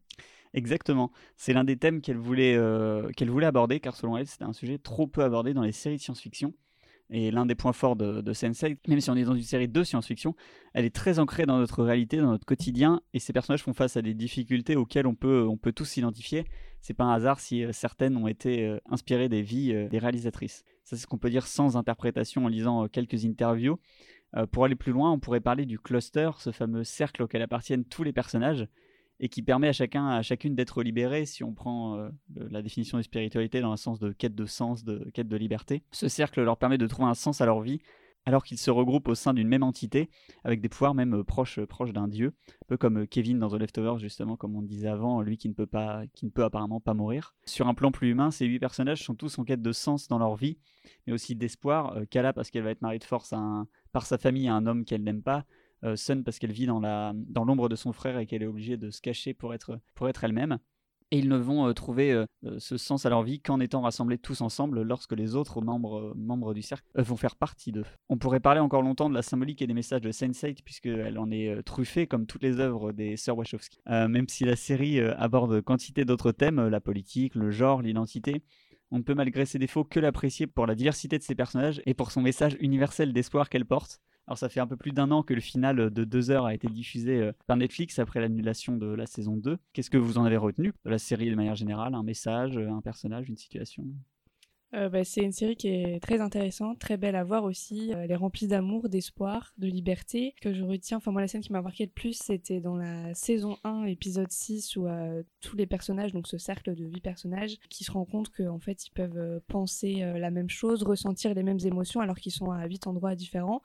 Exactement, 0.55 1.11
c'est 1.37 1.53
l'un 1.53 1.65
des 1.65 1.77
thèmes 1.77 2.01
qu'elle 2.01 2.17
voulait, 2.17 2.55
euh, 2.55 3.11
qu'elle 3.17 3.31
voulait 3.31 3.47
aborder, 3.47 3.81
car 3.81 3.97
selon 3.97 4.17
elle, 4.17 4.29
c'était 4.29 4.45
un 4.45 4.53
sujet 4.53 4.79
trop 4.79 5.09
peu 5.09 5.25
abordé 5.25 5.53
dans 5.53 5.63
les 5.63 5.73
séries 5.73 5.97
de 5.97 6.03
science-fiction. 6.03 6.55
Et 7.13 7.31
l'un 7.31 7.45
des 7.45 7.57
points 7.57 7.73
forts 7.73 7.97
de, 7.97 8.21
de 8.21 8.33
Sense8, 8.33 8.79
même 8.89 9.01
si 9.01 9.11
on 9.11 9.17
est 9.17 9.25
dans 9.25 9.35
une 9.35 9.43
série 9.43 9.67
de 9.67 9.83
science-fiction, 9.83 10.35
elle 10.75 10.85
est 10.85 10.95
très 10.95 11.19
ancrée 11.19 11.45
dans 11.45 11.59
notre 11.59 11.83
réalité, 11.83 12.19
dans 12.19 12.31
notre 12.31 12.47
quotidien, 12.47 13.01
et 13.13 13.19
ces 13.19 13.33
personnages 13.33 13.65
font 13.65 13.73
face 13.73 13.97
à 13.97 14.03
des 14.03 14.15
difficultés 14.15 14.77
auxquelles 14.77 15.07
on 15.07 15.17
peut, 15.17 15.45
on 15.49 15.57
peut 15.57 15.73
tous 15.73 15.87
s'identifier. 15.87 16.45
C'est 16.81 16.95
pas 16.95 17.05
un 17.05 17.13
hasard 17.13 17.41
si 17.41 17.65
euh, 17.65 17.73
certaines 17.73 18.17
ont 18.17 18.29
été 18.29 18.65
euh, 18.65 18.79
inspirées 18.89 19.29
des 19.29 19.43
vies 19.43 19.73
euh, 19.73 19.89
des 19.89 19.99
réalisatrices. 19.99 20.65
Ça, 20.85 20.97
c'est 20.97 21.03
ce 21.03 21.07
qu'on 21.07 21.19
peut 21.19 21.31
dire 21.31 21.47
sans 21.47 21.77
interprétation 21.77 22.45
en 22.45 22.49
lisant 22.49 22.89
quelques 22.89 23.25
interviews. 23.25 23.79
pour 24.53 24.65
aller 24.65 24.77
plus 24.77 24.93
loin, 24.93 25.13
on 25.13 25.19
pourrait 25.19 25.41
parler 25.41 25.67
du 25.67 25.79
cluster, 25.79 26.31
ce 26.39 26.53
fameux 26.53 26.85
cercle 26.85 27.23
auquel 27.23 27.43
appartiennent 27.43 27.85
tous 27.85 28.03
les 28.03 28.13
personnages, 28.13 28.67
et 29.21 29.29
qui 29.29 29.43
permet 29.43 29.69
à 29.69 29.73
chacun, 29.73 30.09
à 30.09 30.23
chacune 30.23 30.55
d'être 30.55 30.83
libéré, 30.83 31.27
si 31.27 31.45
on 31.45 31.53
prend 31.53 32.09
la 32.35 32.63
définition 32.63 32.99
de 32.99 33.03
spiritualité 33.03 33.61
dans 33.61 33.71
le 33.71 33.77
sens 33.77 34.01
de 34.01 34.13
quête 34.13 34.35
de 34.35 34.47
sens, 34.47 34.83
de 34.83 35.11
quête 35.13 35.29
de 35.29 35.37
liberté. 35.37 35.83
Ce 35.93 36.09
cercle 36.09 36.43
leur 36.43 36.57
permet 36.57 36.79
de 36.79 36.87
trouver 36.87 37.09
un 37.09 37.15
sens 37.15 37.41
à 37.41 37.47
leur 37.47 37.61
vie 37.61 37.81
alors 38.27 38.45
qu'ils 38.45 38.59
se 38.59 38.71
regroupent 38.71 39.09
au 39.09 39.15
sein 39.15 39.35
d'une 39.35 39.49
même 39.49 39.63
entité, 39.63 40.11
avec 40.45 40.61
des 40.61 40.69
pouvoirs 40.69 40.95
même 40.95 41.15
euh, 41.15 41.25
proches, 41.25 41.59
euh, 41.59 41.67
proches 41.67 41.93
d'un 41.93 42.09
dieu, 42.09 42.35
un 42.49 42.67
peu 42.69 42.77
comme 42.77 42.99
euh, 42.99 43.07
Kevin 43.07 43.39
dans 43.39 43.49
The 43.49 43.55
Leftovers, 43.55 43.99
justement, 43.99 44.37
comme 44.37 44.57
on 44.57 44.63
disait 44.63 44.89
avant, 44.89 45.23
lui 45.23 45.37
qui 45.37 45.49
ne 45.49 45.55
peut, 45.55 45.67
pas, 45.67 46.03
qui 46.15 46.27
ne 46.27 46.31
peut 46.31 46.45
apparemment 46.45 46.81
pas 46.81 46.95
mourir. 46.95 47.35
Sur 47.47 47.69
un 47.69 47.75
plan 47.75 47.91
plus 47.91 48.11
humain, 48.11 48.31
ces 48.31 48.47
huit 48.47 48.59
personnages 48.59 49.03
sont 49.03 49.15
tous 49.15 49.39
en 49.39 49.45
quête 49.45 49.63
de 49.63 49.73
sens 49.73 50.09
dans 50.09 50.19
leur 50.19 50.37
vie, 50.37 50.59
mais 51.07 51.13
aussi 51.13 51.35
d'espoir. 51.35 51.97
Kala 52.11 52.33
parce 52.33 52.51
qu'elle 52.51 52.63
va 52.63 52.71
être 52.71 52.83
mariée 52.83 52.99
de 52.99 53.05
force 53.05 53.35
par 53.93 54.07
sa 54.07 54.19
famille 54.19 54.49
à 54.49 54.55
un 54.55 54.67
homme 54.67 54.85
qu'elle 54.85 55.03
n'aime 55.03 55.23
pas, 55.23 55.45
Sun 55.95 56.25
parce 56.25 56.39
qu'elle 56.39 56.53
vit 56.53 56.67
dans 56.67 56.81
l'ombre 56.81 57.63
dans 57.63 57.69
de 57.69 57.77
son 57.77 57.93
frère 57.93 58.19
et 58.19 58.27
qu'elle 58.27 58.43
est 58.43 58.47
obligée 58.47 58.77
de 58.77 58.91
se 58.91 59.01
cacher 59.01 59.35
pour 59.35 59.55
être, 59.55 59.81
pour 59.95 60.09
être 60.09 60.25
elle-même 60.25 60.59
et 61.11 61.19
ils 61.19 61.29
ne 61.29 61.37
vont 61.37 61.69
euh, 61.69 61.73
trouver 61.73 62.13
euh, 62.13 62.25
euh, 62.45 62.57
ce 62.59 62.77
sens 62.77 63.07
à 63.07 63.11
leur 63.11 63.23
vie 63.23 63.41
qu'en 63.41 63.61
étant 63.61 63.81
rassemblés 63.81 64.19
tous 64.19 64.41
ensemble 64.41 64.83
lorsque 64.83 65.13
les 65.13 65.35
autres 65.35 65.61
membres, 65.61 66.13
membres 66.17 66.55
du 66.55 66.63
cercle 66.63 66.87
vont 66.95 67.17
faire 67.17 67.37
partie 67.37 67.73
d'eux. 67.73 67.85
On 68.09 68.17
pourrait 68.17 68.41
parler 68.41 68.61
encore 68.61 68.83
longtemps 68.83 69.11
de 69.11 69.15
la 69.15 69.23
symbolique 69.23 69.63
et 69.63 69.67
des 69.67 69.75
messages 69.75 70.01
de 70.01 70.13
Sense8 70.13 70.63
puisqu'elle 70.65 71.19
en 71.19 71.31
est 71.31 71.63
truffée 71.65 72.07
comme 72.07 72.27
toutes 72.27 72.43
les 72.43 72.61
œuvres 72.61 72.93
des 72.93 73.17
sœurs 73.17 73.37
Wachowski. 73.37 73.81
même 73.87 74.29
si 74.29 74.45
la 74.45 74.57
série 74.57 75.01
aborde 75.01 75.61
quantité 75.63 76.05
d'autres 76.05 76.33
thèmes, 76.33 76.69
la 76.69 76.81
politique, 76.81 77.35
le 77.35 77.51
genre, 77.51 77.83
l'identité, 77.83 78.43
on 78.91 78.99
ne 78.99 79.03
peut 79.03 79.15
malgré 79.15 79.47
ses 79.47 79.59
défauts 79.59 79.85
que 79.85 80.01
l'apprécier 80.01 80.47
pour 80.47 80.67
la 80.67 80.75
diversité 80.75 81.19
de 81.19 81.23
ses 81.23 81.35
personnages 81.35 81.81
et 81.87 81.95
pour 81.95 82.11
son 82.11 82.21
message 82.21 82.57
universel 82.61 83.13
d'espoir 83.13 83.49
qu'elle 83.49 83.67
porte. 83.67 84.01
Alors 84.31 84.39
ça 84.39 84.49
fait 84.49 84.61
un 84.61 84.69
peu 84.69 84.77
plus 84.77 84.93
d'un 84.93 85.11
an 85.11 85.25
que 85.25 85.35
le 85.35 85.41
final 85.41 85.91
de 85.91 86.05
deux 86.05 86.31
heures 86.31 86.47
a 86.47 86.55
été 86.55 86.69
diffusé 86.69 87.21
euh, 87.21 87.33
par 87.49 87.57
Netflix 87.57 87.99
après 87.99 88.21
l'annulation 88.21 88.77
de 88.77 88.87
la 88.87 89.05
saison 89.07 89.37
2. 89.37 89.59
Qu'est-ce 89.73 89.91
que 89.91 89.99
vous 89.99 90.19
en 90.19 90.25
avez 90.25 90.37
retenu 90.37 90.73
de 90.85 90.91
la 90.91 90.99
série 90.99 91.31
de 91.31 91.35
manière 91.35 91.57
générale? 91.57 91.97
Un 91.97 92.05
message, 92.05 92.57
un 92.57 92.81
personnage, 92.81 93.29
une 93.29 93.37
situation? 93.37 93.85
Euh, 94.73 94.89
bah, 94.89 95.03
c'est 95.03 95.23
une 95.23 95.33
série 95.33 95.57
qui 95.57 95.69
est 95.69 96.01
très 96.01 96.21
intéressante, 96.21 96.79
très 96.79 96.97
belle 96.97 97.17
à 97.17 97.25
voir 97.25 97.45
aussi. 97.45 97.93
Euh, 97.93 98.03
elle 98.05 98.13
est 98.13 98.17
remplie 98.17 98.47
d'amour, 98.47 98.89
d'espoir, 98.89 99.53
de 99.59 99.67
liberté. 99.67 100.35
Que 100.41 100.53
je 100.53 100.63
retiens, 100.63 100.99
enfin 100.99 101.11
moi 101.11 101.21
la 101.21 101.29
scène 101.29 101.41
qui 101.41 101.53
m'a 101.53 101.63
marqué 101.63 101.85
le 101.85 101.91
plus, 101.91 102.15
c'était 102.15 102.61
dans 102.61 102.77
la 102.77 103.13
saison 103.15 103.59
1, 103.65 103.85
épisode 103.87 104.31
6, 104.31 104.77
où 104.77 104.87
euh, 104.87 105.23
tous 105.41 105.57
les 105.57 105.67
personnages, 105.67 106.13
donc 106.13 106.29
ce 106.29 106.39
cercle 106.39 106.75
de 106.75 106.85
8 106.85 107.01
personnages, 107.01 107.57
qui 107.69 107.83
se 107.83 107.91
rendent 107.91 108.09
compte 108.09 108.31
qu'en 108.31 108.61
fait 108.61 108.87
ils 108.87 108.91
peuvent 108.91 109.41
penser 109.49 110.05
la 110.17 110.31
même 110.31 110.49
chose, 110.49 110.83
ressentir 110.83 111.35
les 111.35 111.43
mêmes 111.43 111.59
émotions 111.65 112.01
alors 112.01 112.17
qu'ils 112.17 112.33
sont 112.33 112.51
à 112.51 112.65
8 112.67 112.87
endroits 112.87 113.15
différents. 113.15 113.63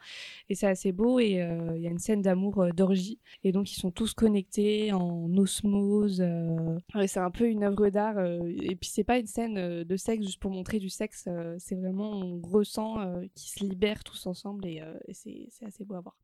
Et 0.50 0.55
c'est 0.55 0.67
assez 0.67 0.91
beau 0.91 1.19
et 1.19 1.41
il 1.75 1.81
y 1.81 1.88
a 1.88 1.89
une 1.89 2.00
scène 2.00 2.21
d'amour 2.21 2.65
d'orgie. 2.74 3.19
Et 3.43 3.51
donc 3.51 3.71
ils 3.71 3.79
sont 3.79 3.91
tous 3.91 4.13
connectés 4.13 4.91
en 4.91 5.35
osmose. 5.38 6.24
c'est 7.05 7.19
un 7.19 7.31
peu 7.31 7.47
une 7.47 7.63
œuvre 7.63 7.89
d'art. 7.89 8.19
et 8.19 8.75
puis 8.75 8.89
c'est 8.89 9.03
pas 9.03 9.19
une 9.19 9.27
scène 9.27 9.83
de 9.83 9.97
sexe 9.97 10.25
juste 10.25 10.39
pour 10.39 10.51
montrer 10.51 10.79
du 10.79 10.89
sexe, 10.95 11.27
c'est 11.59 11.75
vraiment, 11.75 12.11
on 12.11 12.41
ressent 12.41 12.99
euh, 12.99 13.25
qu'ils 13.35 13.51
se 13.51 13.63
libèrent 13.63 14.03
tous 14.03 14.25
ensemble 14.27 14.65
et, 14.65 14.81
euh, 14.81 14.97
et 15.07 15.13
c'est 15.13 15.65
assez 15.65 15.83
beau 15.83 15.95
à 15.95 16.01
voir. 16.01 16.17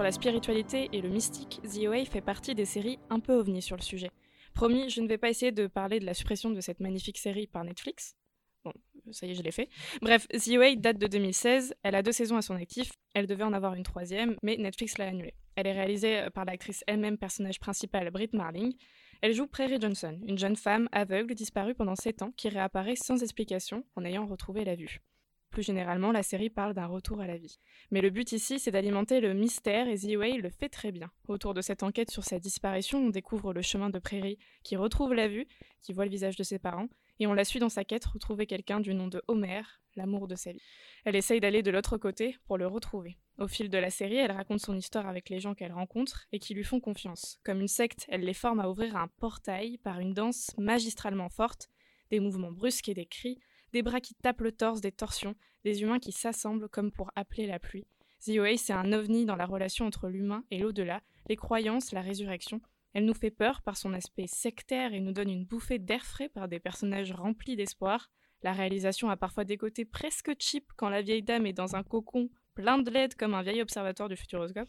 Sur 0.00 0.04
la 0.06 0.12
spiritualité 0.12 0.88
et 0.94 1.02
le 1.02 1.10
mystique, 1.10 1.60
The 1.62 1.86
OA 1.86 2.06
fait 2.06 2.22
partie 2.22 2.54
des 2.54 2.64
séries 2.64 2.98
un 3.10 3.20
peu 3.20 3.34
ovni 3.34 3.60
sur 3.60 3.76
le 3.76 3.82
sujet. 3.82 4.10
Promis, 4.54 4.88
je 4.88 5.02
ne 5.02 5.06
vais 5.06 5.18
pas 5.18 5.28
essayer 5.28 5.52
de 5.52 5.66
parler 5.66 6.00
de 6.00 6.06
la 6.06 6.14
suppression 6.14 6.48
de 6.48 6.60
cette 6.62 6.80
magnifique 6.80 7.18
série 7.18 7.46
par 7.46 7.64
Netflix. 7.64 8.16
Bon, 8.64 8.72
ça 9.10 9.26
y 9.26 9.32
est, 9.32 9.34
je 9.34 9.42
l'ai 9.42 9.50
fait. 9.50 9.68
Bref, 10.00 10.26
The 10.28 10.56
OA 10.56 10.76
date 10.76 10.96
de 10.96 11.06
2016, 11.06 11.74
elle 11.82 11.94
a 11.94 12.02
deux 12.02 12.12
saisons 12.12 12.38
à 12.38 12.40
son 12.40 12.54
actif, 12.54 12.92
elle 13.12 13.26
devait 13.26 13.44
en 13.44 13.52
avoir 13.52 13.74
une 13.74 13.82
troisième, 13.82 14.36
mais 14.42 14.56
Netflix 14.56 14.96
l'a 14.96 15.08
annulée. 15.08 15.34
Elle 15.54 15.66
est 15.66 15.72
réalisée 15.72 16.28
par 16.32 16.46
l'actrice 16.46 16.82
elle-même 16.86 17.18
personnage 17.18 17.60
principal 17.60 18.10
Britt 18.10 18.32
Marling. 18.32 18.72
Elle 19.20 19.34
joue 19.34 19.46
Prairie 19.46 19.82
Johnson, 19.82 20.18
une 20.26 20.38
jeune 20.38 20.56
femme 20.56 20.88
aveugle 20.92 21.34
disparue 21.34 21.74
pendant 21.74 21.94
7 21.94 22.22
ans 22.22 22.32
qui 22.38 22.48
réapparaît 22.48 22.96
sans 22.96 23.22
explication 23.22 23.84
en 23.96 24.06
ayant 24.06 24.24
retrouvé 24.24 24.64
la 24.64 24.76
vue. 24.76 25.02
Plus 25.50 25.64
généralement, 25.64 26.12
la 26.12 26.22
série 26.22 26.48
parle 26.48 26.74
d'un 26.74 26.86
retour 26.86 27.20
à 27.20 27.26
la 27.26 27.36
vie. 27.36 27.58
Mais 27.90 28.00
le 28.00 28.10
but 28.10 28.30
ici, 28.30 28.60
c'est 28.60 28.70
d'alimenter 28.70 29.20
le 29.20 29.34
mystère 29.34 29.88
et 29.88 29.98
The 29.98 30.16
Way 30.16 30.38
le 30.38 30.50
fait 30.50 30.68
très 30.68 30.92
bien. 30.92 31.10
Autour 31.26 31.54
de 31.54 31.60
cette 31.60 31.82
enquête 31.82 32.10
sur 32.10 32.24
sa 32.24 32.38
disparition, 32.38 33.04
on 33.04 33.10
découvre 33.10 33.52
le 33.52 33.62
chemin 33.62 33.90
de 33.90 33.98
Prairie 33.98 34.38
qui 34.62 34.76
retrouve 34.76 35.12
la 35.12 35.26
vue, 35.26 35.48
qui 35.82 35.92
voit 35.92 36.04
le 36.04 36.10
visage 36.10 36.36
de 36.36 36.44
ses 36.44 36.60
parents, 36.60 36.88
et 37.18 37.26
on 37.26 37.34
la 37.34 37.44
suit 37.44 37.58
dans 37.58 37.68
sa 37.68 37.84
quête 37.84 38.04
retrouver 38.04 38.46
quelqu'un 38.46 38.78
du 38.78 38.94
nom 38.94 39.08
de 39.08 39.22
Homer, 39.26 39.62
l'amour 39.96 40.28
de 40.28 40.36
sa 40.36 40.52
vie. 40.52 40.62
Elle 41.04 41.16
essaye 41.16 41.40
d'aller 41.40 41.62
de 41.62 41.70
l'autre 41.72 41.98
côté 41.98 42.36
pour 42.46 42.56
le 42.56 42.68
retrouver. 42.68 43.18
Au 43.38 43.48
fil 43.48 43.70
de 43.70 43.78
la 43.78 43.90
série, 43.90 44.16
elle 44.16 44.32
raconte 44.32 44.60
son 44.60 44.76
histoire 44.76 45.08
avec 45.08 45.28
les 45.30 45.40
gens 45.40 45.54
qu'elle 45.54 45.72
rencontre 45.72 46.26
et 46.30 46.38
qui 46.38 46.54
lui 46.54 46.64
font 46.64 46.80
confiance. 46.80 47.38
Comme 47.44 47.60
une 47.60 47.68
secte, 47.68 48.06
elle 48.08 48.22
les 48.22 48.34
forme 48.34 48.60
à 48.60 48.68
ouvrir 48.68 48.96
un 48.96 49.08
portail 49.08 49.78
par 49.78 49.98
une 49.98 50.14
danse 50.14 50.52
magistralement 50.58 51.28
forte, 51.28 51.68
des 52.10 52.20
mouvements 52.20 52.52
brusques 52.52 52.88
et 52.88 52.94
des 52.94 53.06
cris, 53.06 53.40
des 53.72 53.82
bras 53.82 54.00
qui 54.00 54.14
tapent 54.14 54.40
le 54.40 54.52
torse, 54.52 54.80
des 54.80 54.92
torsions, 54.92 55.34
des 55.64 55.82
humains 55.82 55.98
qui 55.98 56.12
s'assemblent 56.12 56.68
comme 56.68 56.92
pour 56.92 57.10
appeler 57.16 57.46
la 57.46 57.58
pluie. 57.58 57.86
The 58.24 58.38
OA, 58.38 58.56
c'est 58.56 58.72
un 58.72 58.92
ovni 58.92 59.24
dans 59.24 59.36
la 59.36 59.46
relation 59.46 59.86
entre 59.86 60.08
l'humain 60.08 60.44
et 60.50 60.58
l'au-delà, 60.58 61.00
les 61.28 61.36
croyances, 61.36 61.92
la 61.92 62.02
résurrection. 62.02 62.60
Elle 62.92 63.04
nous 63.04 63.14
fait 63.14 63.30
peur 63.30 63.62
par 63.62 63.76
son 63.76 63.94
aspect 63.94 64.26
sectaire 64.26 64.92
et 64.92 65.00
nous 65.00 65.12
donne 65.12 65.30
une 65.30 65.44
bouffée 65.44 65.78
d'air 65.78 66.04
frais 66.04 66.28
par 66.28 66.48
des 66.48 66.60
personnages 66.60 67.12
remplis 67.12 67.56
d'espoir. 67.56 68.10
La 68.42 68.52
réalisation 68.52 69.10
a 69.10 69.16
parfois 69.16 69.44
des 69.44 69.56
côtés 69.56 69.84
presque 69.84 70.32
cheap 70.38 70.64
quand 70.76 70.88
la 70.88 71.02
vieille 71.02 71.22
dame 71.22 71.46
est 71.46 71.52
dans 71.52 71.76
un 71.76 71.82
cocon 71.82 72.30
plein 72.54 72.78
de 72.78 72.90
LED 72.90 73.14
comme 73.14 73.34
un 73.34 73.42
vieil 73.42 73.62
observatoire 73.62 74.08
du 74.08 74.16
futuroscope, 74.16 74.68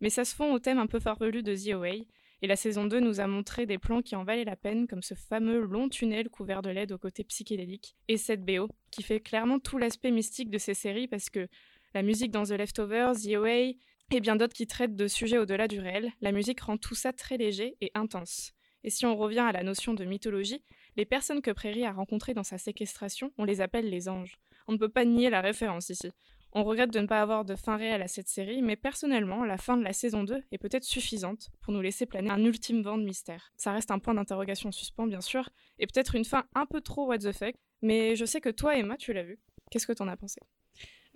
mais 0.00 0.10
ça 0.10 0.24
se 0.24 0.34
fond 0.34 0.52
au 0.52 0.58
thème 0.58 0.78
un 0.78 0.86
peu 0.86 0.98
farfelu 0.98 1.42
de 1.42 1.54
The 1.54 1.76
et 2.42 2.46
la 2.46 2.56
saison 2.56 2.86
2 2.86 3.00
nous 3.00 3.20
a 3.20 3.26
montré 3.26 3.66
des 3.66 3.78
plans 3.78 4.02
qui 4.02 4.16
en 4.16 4.24
valaient 4.24 4.44
la 4.44 4.56
peine, 4.56 4.86
comme 4.86 5.02
ce 5.02 5.14
fameux 5.14 5.60
long 5.60 5.88
tunnel 5.88 6.28
couvert 6.28 6.62
de 6.62 6.70
LED 6.70 6.92
au 6.92 6.98
côté 6.98 7.24
psychédélique, 7.24 7.96
et 8.08 8.16
cette 8.16 8.44
BO, 8.44 8.68
qui 8.90 9.02
fait 9.02 9.20
clairement 9.20 9.58
tout 9.58 9.78
l'aspect 9.78 10.10
mystique 10.10 10.50
de 10.50 10.58
ces 10.58 10.74
séries, 10.74 11.08
parce 11.08 11.30
que 11.30 11.48
la 11.94 12.02
musique 12.02 12.30
dans 12.30 12.44
The 12.44 12.50
Leftovers, 12.50 13.14
The 13.14 13.34
Away, 13.34 13.76
et 14.10 14.20
bien 14.20 14.36
d'autres 14.36 14.54
qui 14.54 14.66
traitent 14.66 14.96
de 14.96 15.06
sujets 15.06 15.38
au-delà 15.38 15.68
du 15.68 15.80
réel, 15.80 16.12
la 16.20 16.32
musique 16.32 16.60
rend 16.60 16.78
tout 16.78 16.94
ça 16.94 17.12
très 17.12 17.36
léger 17.36 17.76
et 17.80 17.90
intense. 17.94 18.52
Et 18.84 18.90
si 18.90 19.04
on 19.04 19.16
revient 19.16 19.40
à 19.40 19.52
la 19.52 19.62
notion 19.62 19.92
de 19.92 20.04
mythologie, 20.04 20.62
les 20.96 21.04
personnes 21.04 21.42
que 21.42 21.50
Prairie 21.50 21.84
a 21.84 21.92
rencontrées 21.92 22.34
dans 22.34 22.44
sa 22.44 22.58
séquestration, 22.58 23.32
on 23.36 23.44
les 23.44 23.60
appelle 23.60 23.90
les 23.90 24.08
anges. 24.08 24.38
On 24.66 24.72
ne 24.72 24.78
peut 24.78 24.88
pas 24.88 25.04
nier 25.04 25.30
la 25.30 25.40
référence 25.40 25.90
ici. 25.90 26.10
On 26.52 26.64
regrette 26.64 26.92
de 26.92 27.00
ne 27.00 27.06
pas 27.06 27.20
avoir 27.20 27.44
de 27.44 27.54
fin 27.56 27.76
réelle 27.76 28.02
à 28.02 28.08
cette 28.08 28.28
série, 28.28 28.62
mais 28.62 28.76
personnellement, 28.76 29.44
la 29.44 29.58
fin 29.58 29.76
de 29.76 29.84
la 29.84 29.92
saison 29.92 30.24
2 30.24 30.42
est 30.50 30.58
peut-être 30.58 30.84
suffisante 30.84 31.50
pour 31.60 31.74
nous 31.74 31.80
laisser 31.80 32.06
planer 32.06 32.30
un 32.30 32.42
ultime 32.42 32.82
vent 32.82 32.96
de 32.96 33.04
mystère. 33.04 33.52
Ça 33.56 33.72
reste 33.72 33.90
un 33.90 33.98
point 33.98 34.14
d'interrogation 34.14 34.72
suspens, 34.72 35.06
bien 35.06 35.20
sûr, 35.20 35.50
et 35.78 35.86
peut-être 35.86 36.14
une 36.14 36.24
fin 36.24 36.44
un 36.54 36.64
peu 36.64 36.80
trop 36.80 37.06
what 37.06 37.18
the 37.18 37.32
fuck, 37.32 37.54
mais 37.82 38.16
je 38.16 38.24
sais 38.24 38.40
que 38.40 38.48
toi, 38.48 38.76
Emma, 38.76 38.96
tu 38.96 39.12
l'as 39.12 39.24
vu. 39.24 39.38
Qu'est-ce 39.70 39.86
que 39.86 39.92
t'en 39.92 40.08
as 40.08 40.16
pensé? 40.16 40.40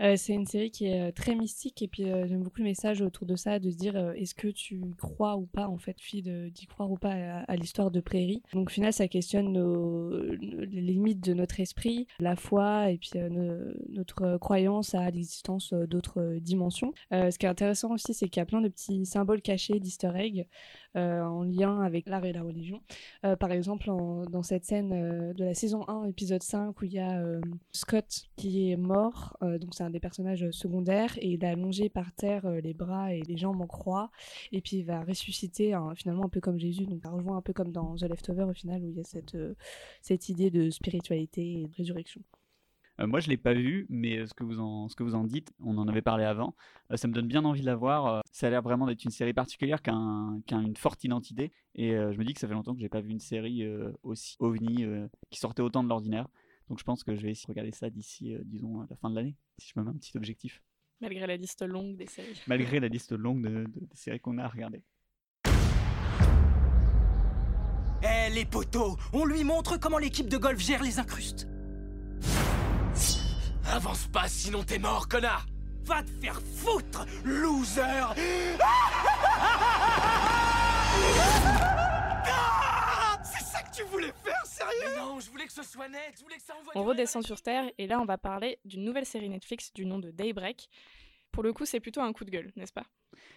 Euh, 0.01 0.17
c'est 0.17 0.33
une 0.33 0.47
série 0.47 0.71
qui 0.71 0.87
est 0.87 1.09
euh, 1.09 1.13
très 1.13 1.35
mystique 1.35 1.83
et 1.83 1.89
puis 1.89 2.11
euh, 2.11 2.27
j'aime 2.27 2.43
beaucoup 2.43 2.59
le 2.59 2.65
message 2.65 3.03
autour 3.03 3.27
de 3.27 3.37
ça, 3.37 3.59
de 3.59 3.71
se 3.71 3.77
dire 3.77 3.97
est-ce 4.17 4.35
que 4.35 4.49
tu 4.49 4.81
crois 4.99 5.37
ou 5.37 5.47
pas 5.47 5.69
en 5.69 5.79
fait, 5.79 6.01
fille 6.01 6.23
d'y 6.23 6.67
croire 6.67 6.91
ou 6.91 6.97
pas 6.97 7.43
à, 7.47 7.57
l'histoire 7.57 7.91
de 7.91 8.01
Prairie. 8.01 8.43
Donc 8.53 8.69
au 8.69 8.73
final 8.73 8.93
ça 8.93 9.07
questionne 9.07 9.53
les 10.41 10.81
limites 10.81 11.21
de 11.21 11.35
notre 11.35 11.61
esprit, 11.61 12.07
la 12.21 12.37
foi 12.37 12.91
et 12.91 12.99
puis 12.99 13.11
notre 13.89 14.39
croyance 14.39 14.95
à 14.95 15.11
l'existence 15.11 15.73
d'autres 15.73 16.39
dimensions. 16.41 16.93
ce 17.11 17.37
qui 17.39 17.47
est 17.47 17.51
intéressant 17.51 17.93
aussi 17.93 18.15
c'est 18.15 18.29
qu'il 18.29 18.41
y 18.41 18.43
a 18.43 18.47
plein 18.47 18.61
de 18.61 18.69
petits 18.69 19.07
symboles 19.07 19.43
cachés 19.43 19.79
d'easter 19.79 20.13
egg 20.15 20.47
en 20.95 21.43
lien 21.43 21.81
avec 21.81 22.09
l'art 22.09 22.25
et 22.25 22.33
la 22.33 22.43
religion. 22.43 22.81
par 23.41 23.53
exemple 23.53 23.91
dans 24.31 24.43
cette 24.43 24.65
scène 24.65 25.33
de 25.33 25.45
la 25.45 25.55
saison 25.55 25.89
1 25.89 26.05
épisode 26.05 26.43
5 26.43 26.81
où 26.81 26.85
il 26.85 26.95
y 26.95 26.99
a 26.99 27.23
Scott 27.73 28.25
qui 28.37 28.71
est 28.71 28.77
mort, 28.77 29.37
donc 29.41 29.75
un 29.81 29.91
des 29.91 30.01
personnages 30.01 30.51
secondaires 30.51 31.17
et 31.19 31.29
il 31.29 31.45
a 31.45 31.51
allongé 31.51 31.89
par 31.89 32.13
terre 32.13 32.47
euh, 32.47 32.61
les 32.61 32.75
bras 32.75 33.15
et 33.15 33.23
les 33.23 33.37
jambes 33.37 33.61
en 33.61 33.67
croix 33.67 34.11
et 34.53 34.61
puis 34.61 34.79
il 34.79 34.85
va 34.85 35.03
ressusciter 35.03 35.77
finalement 35.97 36.25
un 36.25 36.29
peu 36.29 36.41
comme 36.41 36.59
Jésus 36.59 36.87
donc 36.87 37.03
ça 37.03 37.11
rejoint 37.11 37.37
un 37.37 37.43
peu 37.43 37.53
comme 37.53 37.73
dans 37.73 37.97
The 37.97 38.03
Leftover 38.03 38.45
au 38.45 38.55
final 38.55 38.83
où 38.83 38.91
il 38.91 38.97
y 38.97 39.01
a 39.01 39.05
cette, 39.05 39.35
euh, 39.35 39.55
cette 40.01 40.29
idée 40.29 40.51
de 40.51 40.71
spiritualité 40.71 41.63
et 41.63 41.69
de 41.69 41.75
résurrection. 41.75 42.23
Euh, 43.01 43.07
moi, 43.07 43.21
je 43.21 43.29
l'ai 43.29 43.37
pas 43.37 43.55
vu, 43.55 43.87
mais 43.89 44.27
ce 44.27 44.35
que 44.35 44.45
vous 44.45 44.61
en, 44.61 44.89
ce 44.89 44.97
que 44.97 45.03
vous 45.03 45.15
en 45.15 45.25
dites, 45.25 45.53
on 45.61 45.79
en 45.79 45.89
avait 45.89 46.03
parlé 46.03 46.25
avant. 46.25 46.55
ça 46.95 47.09
me 47.09 47.13
donne 47.13 47.27
bien 47.27 47.45
envie 47.45 47.63
de 47.63 47.67
la 47.67 47.77
voir. 47.77 48.23
ça 48.31 48.47
a 48.47 48.51
l'air 48.51 48.63
vraiment 48.63 48.87
d'être 48.87 49.05
une 49.05 49.11
série 49.11 49.33
particulière 49.33 49.83
qui 49.83 49.91
a, 49.91 50.61
une 50.61 50.77
forte 50.77 51.03
identité. 51.05 51.53
Et 51.75 51.91
je 51.91 52.19
me 52.19 52.25
dis 52.25 52.35
que 52.35 52.41
ça 52.41 52.49
fait 52.49 52.55
longtemps 52.55 52.75
que 52.75 52.81
j'ai 52.81 52.89
pas 52.89 53.01
vu 53.01 53.11
une 53.11 53.21
série 53.21 53.65
aussi 54.03 54.37
ovni 54.41 54.85
qui 55.31 55.39
sortait 55.39 55.63
autant 55.63 55.83
de 55.83 55.89
l'ordinaire. 55.89 56.29
Donc 56.69 56.79
je 56.79 56.85
pense 56.85 57.03
que 57.03 57.15
je 57.15 57.23
vais 57.23 57.33
essayer 57.33 57.47
de 57.47 57.53
regarder 57.53 57.73
ça 57.73 57.91
d'ici, 57.91 58.35
disons, 58.45 58.87
la 58.89 58.97
fin 58.97 59.11
de 59.11 59.17
l'année 59.17 59.37
si 59.59 59.73
je 59.75 59.81
me 59.81 59.85
mets 59.85 59.91
un 59.91 59.97
petit 59.97 60.17
objectif. 60.17 60.63
Malgré 61.01 61.27
la 61.27 61.37
liste 61.37 61.63
longue 61.63 61.97
des 61.97 62.07
séries. 62.07 62.41
Malgré 62.47 62.79
la 62.79 62.89
liste 62.89 63.13
longue 63.13 63.43
de, 63.43 63.65
des 63.75 63.97
séries 63.97 64.21
qu'on 64.21 64.39
a 64.39 64.45
à 64.45 64.49
regarder. 64.49 64.83
Eh 68.05 68.31
les 68.33 68.45
poteaux, 68.45 68.97
on 69.13 69.25
lui 69.25 69.45
montre 69.45 69.79
comment 69.79 69.99
l'équipe 69.99 70.29
de 70.29 70.37
golf 70.37 70.61
gère 70.61 70.83
les 70.83 70.99
incrustes. 70.99 71.49
Avance 73.73 74.07
pas, 74.09 74.29
sinon 74.29 74.63
t'es 74.63 74.79
mort, 74.79 75.09
connard. 75.09 75.47
Va 75.87 76.03
te 76.03 76.11
faire 76.21 76.41
foutre, 76.43 77.07
loser. 77.25 77.81
Tu 83.75 83.85
voulais 83.85 84.13
faire, 84.23 84.45
sérieux? 84.45 84.97
Non, 84.99 85.19
je 85.19 85.31
voulais 85.31 85.47
que 85.47 85.53
ce 85.53 85.63
soit 85.63 85.89
net, 85.89 86.13
je 86.19 86.23
voulais 86.23 86.37
que 86.37 86.43
ça 86.43 86.55
envoie 86.55 86.77
On 86.77 86.85
redescend 86.85 87.25
sur 87.25 87.41
Terre, 87.41 87.65
et 87.79 87.87
là 87.87 87.99
on 88.01 88.05
va 88.05 88.19
parler 88.19 88.59
d'une 88.67 88.85
nouvelle 88.85 89.07
série 89.07 89.31
Netflix 89.31 89.73
du 89.73 89.87
nom 89.87 89.99
de 89.99 90.11
Daybreak. 90.11 90.69
Pour 91.31 91.43
le 91.43 91.55
coup, 91.55 91.65
c'est 91.65 91.81
plutôt 91.81 92.03
un 92.03 92.13
coup 92.13 92.27
de 92.27 92.31
gueule, 92.31 92.53
n'est-ce 92.55 92.75
pas? 92.75 92.85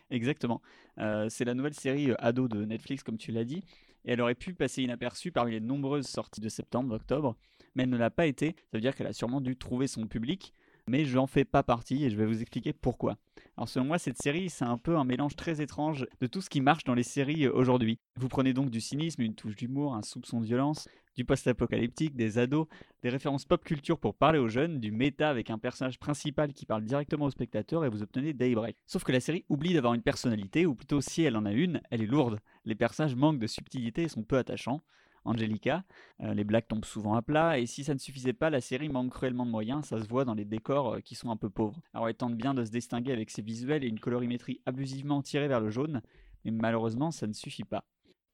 Exactement. 0.09 0.61
Euh, 0.97 1.29
c'est 1.29 1.45
la 1.45 1.53
nouvelle 1.53 1.73
série 1.73 2.11
euh, 2.11 2.15
ado 2.19 2.49
de 2.49 2.65
Netflix, 2.65 3.01
comme 3.01 3.17
tu 3.17 3.31
l'as 3.31 3.45
dit, 3.45 3.63
et 4.03 4.11
elle 4.11 4.19
aurait 4.19 4.35
pu 4.35 4.53
passer 4.53 4.83
inaperçue 4.83 5.31
parmi 5.31 5.53
les 5.53 5.61
nombreuses 5.61 6.07
sorties 6.07 6.41
de 6.41 6.49
septembre, 6.49 6.93
octobre, 6.93 7.37
mais 7.75 7.83
elle 7.83 7.89
ne 7.89 7.97
l'a 7.97 8.09
pas 8.09 8.25
été. 8.25 8.55
Ça 8.71 8.77
veut 8.77 8.81
dire 8.81 8.95
qu'elle 8.95 9.07
a 9.07 9.13
sûrement 9.13 9.41
dû 9.41 9.55
trouver 9.55 9.87
son 9.87 10.07
public, 10.07 10.53
mais 10.87 11.05
je 11.05 11.15
n'en 11.15 11.27
fais 11.27 11.45
pas 11.45 11.63
partie 11.63 12.05
et 12.05 12.09
je 12.09 12.17
vais 12.17 12.25
vous 12.25 12.41
expliquer 12.41 12.73
pourquoi. 12.73 13.17
Alors 13.57 13.69
selon 13.69 13.85
moi, 13.85 13.97
cette 13.97 14.21
série, 14.21 14.49
c'est 14.49 14.65
un 14.65 14.77
peu 14.77 14.97
un 14.97 15.03
mélange 15.03 15.35
très 15.35 15.61
étrange 15.61 16.05
de 16.19 16.27
tout 16.27 16.41
ce 16.41 16.49
qui 16.49 16.61
marche 16.61 16.83
dans 16.83 16.93
les 16.93 17.03
séries 17.03 17.45
euh, 17.45 17.53
aujourd'hui. 17.53 17.99
Vous 18.17 18.27
prenez 18.27 18.53
donc 18.53 18.69
du 18.69 18.81
cynisme, 18.81 19.21
une 19.21 19.35
touche 19.35 19.55
d'humour, 19.55 19.95
un 19.95 20.01
soupçon 20.01 20.41
de 20.41 20.45
violence, 20.45 20.87
du 21.15 21.23
post-apocalyptique, 21.23 22.15
des 22.15 22.37
ados, 22.37 22.67
des 23.01 23.09
références 23.09 23.45
pop 23.45 23.63
culture 23.63 23.97
pour 23.97 24.15
parler 24.15 24.39
aux 24.39 24.49
jeunes, 24.49 24.79
du 24.79 24.91
méta 24.91 25.29
avec 25.29 25.49
un 25.49 25.57
personnage 25.57 25.97
principal 25.99 26.53
qui 26.53 26.65
parle 26.65 26.83
directement 26.83 27.25
aux 27.25 27.31
spectateurs 27.31 27.85
et 27.85 27.89
vous 27.89 28.03
obtenez 28.03 28.33
Daybreak. 28.33 28.77
Sauf 28.85 29.03
que 29.03 29.11
la 29.11 29.21
série 29.21 29.45
oublie 29.49 29.73
d'avoir 29.73 29.93
une 29.93 30.01
personnalité, 30.01 30.65
ou 30.65 30.75
plutôt 30.75 31.01
si 31.01 31.23
elle 31.23 31.37
en 31.37 31.45
a 31.45 31.53
une, 31.53 31.81
elle 31.89 32.01
est 32.01 32.07
lourde. 32.07 32.39
Les 32.65 32.75
personnages 32.75 33.15
manquent 33.15 33.39
de 33.39 33.47
subtilité 33.47 34.03
et 34.03 34.09
sont 34.09 34.23
peu 34.23 34.37
attachants. 34.37 34.81
Angelica. 35.25 35.83
Euh, 36.21 36.33
les 36.33 36.43
blagues 36.43 36.67
tombent 36.67 36.85
souvent 36.85 37.15
à 37.15 37.21
plat, 37.21 37.59
et 37.59 37.65
si 37.65 37.83
ça 37.83 37.93
ne 37.93 37.99
suffisait 37.99 38.33
pas, 38.33 38.49
la 38.49 38.61
série 38.61 38.89
manque 38.89 39.11
cruellement 39.11 39.45
de 39.45 39.51
moyens, 39.51 39.85
ça 39.85 39.99
se 40.01 40.07
voit 40.07 40.23
dans 40.23 40.33
les 40.35 40.45
décors 40.45 40.93
euh, 40.93 40.99
qui 41.01 41.15
sont 41.15 41.29
un 41.29 41.35
peu 41.35 41.49
pauvres. 41.49 41.81
Alors 41.93 42.07
elle 42.07 42.15
tente 42.15 42.37
bien 42.37 42.53
de 42.53 42.63
se 42.63 42.71
distinguer 42.71 43.11
avec 43.11 43.31
ses 43.31 43.41
visuels 43.41 43.83
et 43.83 43.87
une 43.87 43.99
colorimétrie 43.99 44.61
abusivement 44.65 45.21
tirée 45.21 45.47
vers 45.47 45.59
le 45.59 45.69
jaune, 45.69 46.01
mais 46.45 46.51
malheureusement 46.51 47.11
ça 47.11 47.27
ne 47.27 47.33
suffit 47.33 47.63
pas. 47.63 47.83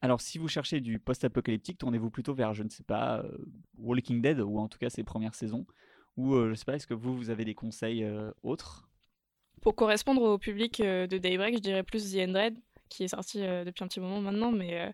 Alors 0.01 0.21
si 0.21 0.37
vous 0.37 0.47
cherchez 0.47 0.81
du 0.81 0.99
post-apocalyptique, 0.99 1.77
tournez-vous 1.77 2.09
plutôt 2.11 2.33
vers, 2.33 2.53
je 2.53 2.63
ne 2.63 2.69
sais 2.69 2.83
pas, 2.83 3.19
euh, 3.19 3.37
Walking 3.77 4.21
Dead, 4.21 4.39
ou 4.39 4.59
en 4.59 4.67
tout 4.67 4.77
cas 4.77 4.89
ses 4.89 5.03
premières 5.03 5.35
saisons, 5.35 5.65
ou 6.17 6.35
je 6.35 6.49
ne 6.49 6.53
sais 6.55 6.65
pas, 6.65 6.75
est-ce 6.75 6.87
que 6.87 6.93
vous, 6.93 7.15
vous 7.15 7.29
avez 7.29 7.45
des 7.45 7.55
conseils 7.55 8.05
autres? 8.43 8.89
Pour 9.61 9.75
correspondre 9.75 10.23
au 10.23 10.37
public 10.37 10.81
de 10.81 11.17
Daybreak, 11.17 11.55
je 11.55 11.61
dirais 11.61 11.83
plus 11.83 12.11
The 12.11 12.17
Endred, 12.27 12.57
qui 12.91 13.05
est 13.05 13.07
sorti 13.07 13.39
depuis 13.39 13.83
un 13.83 13.87
petit 13.87 13.99
moment 13.99 14.21
maintenant, 14.21 14.51
mais 14.51 14.91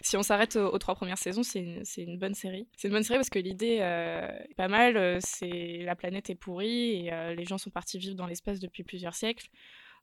si 0.00 0.16
on 0.16 0.22
s'arrête 0.22 0.56
aux, 0.56 0.78
trois 0.78 0.94
premières 0.94 1.18
saisons, 1.18 1.42
c'est 1.42 1.60
une, 1.96 2.18
bonne 2.18 2.34
série. 2.34 2.66
C'est 2.76 2.88
une 2.88 2.94
bonne 2.94 3.02
série 3.02 3.18
parce 3.18 3.30
que 3.30 3.38
l'idée 3.38 3.78
euh, 3.80 4.28
est 4.48 4.54
pas 4.54 4.68
mal. 4.68 4.96
Euh, 4.96 5.18
c'est 5.20 5.82
la 5.84 5.94
planète 5.94 6.30
est 6.30 6.34
pourrie 6.34 7.06
et 7.06 7.12
euh, 7.12 7.34
les 7.34 7.44
gens 7.44 7.58
sont 7.58 7.70
partis 7.70 7.98
vivre 7.98 8.16
dans 8.16 8.26
l'espace 8.26 8.60
depuis 8.60 8.82
plusieurs 8.82 9.14
siècles. 9.14 9.48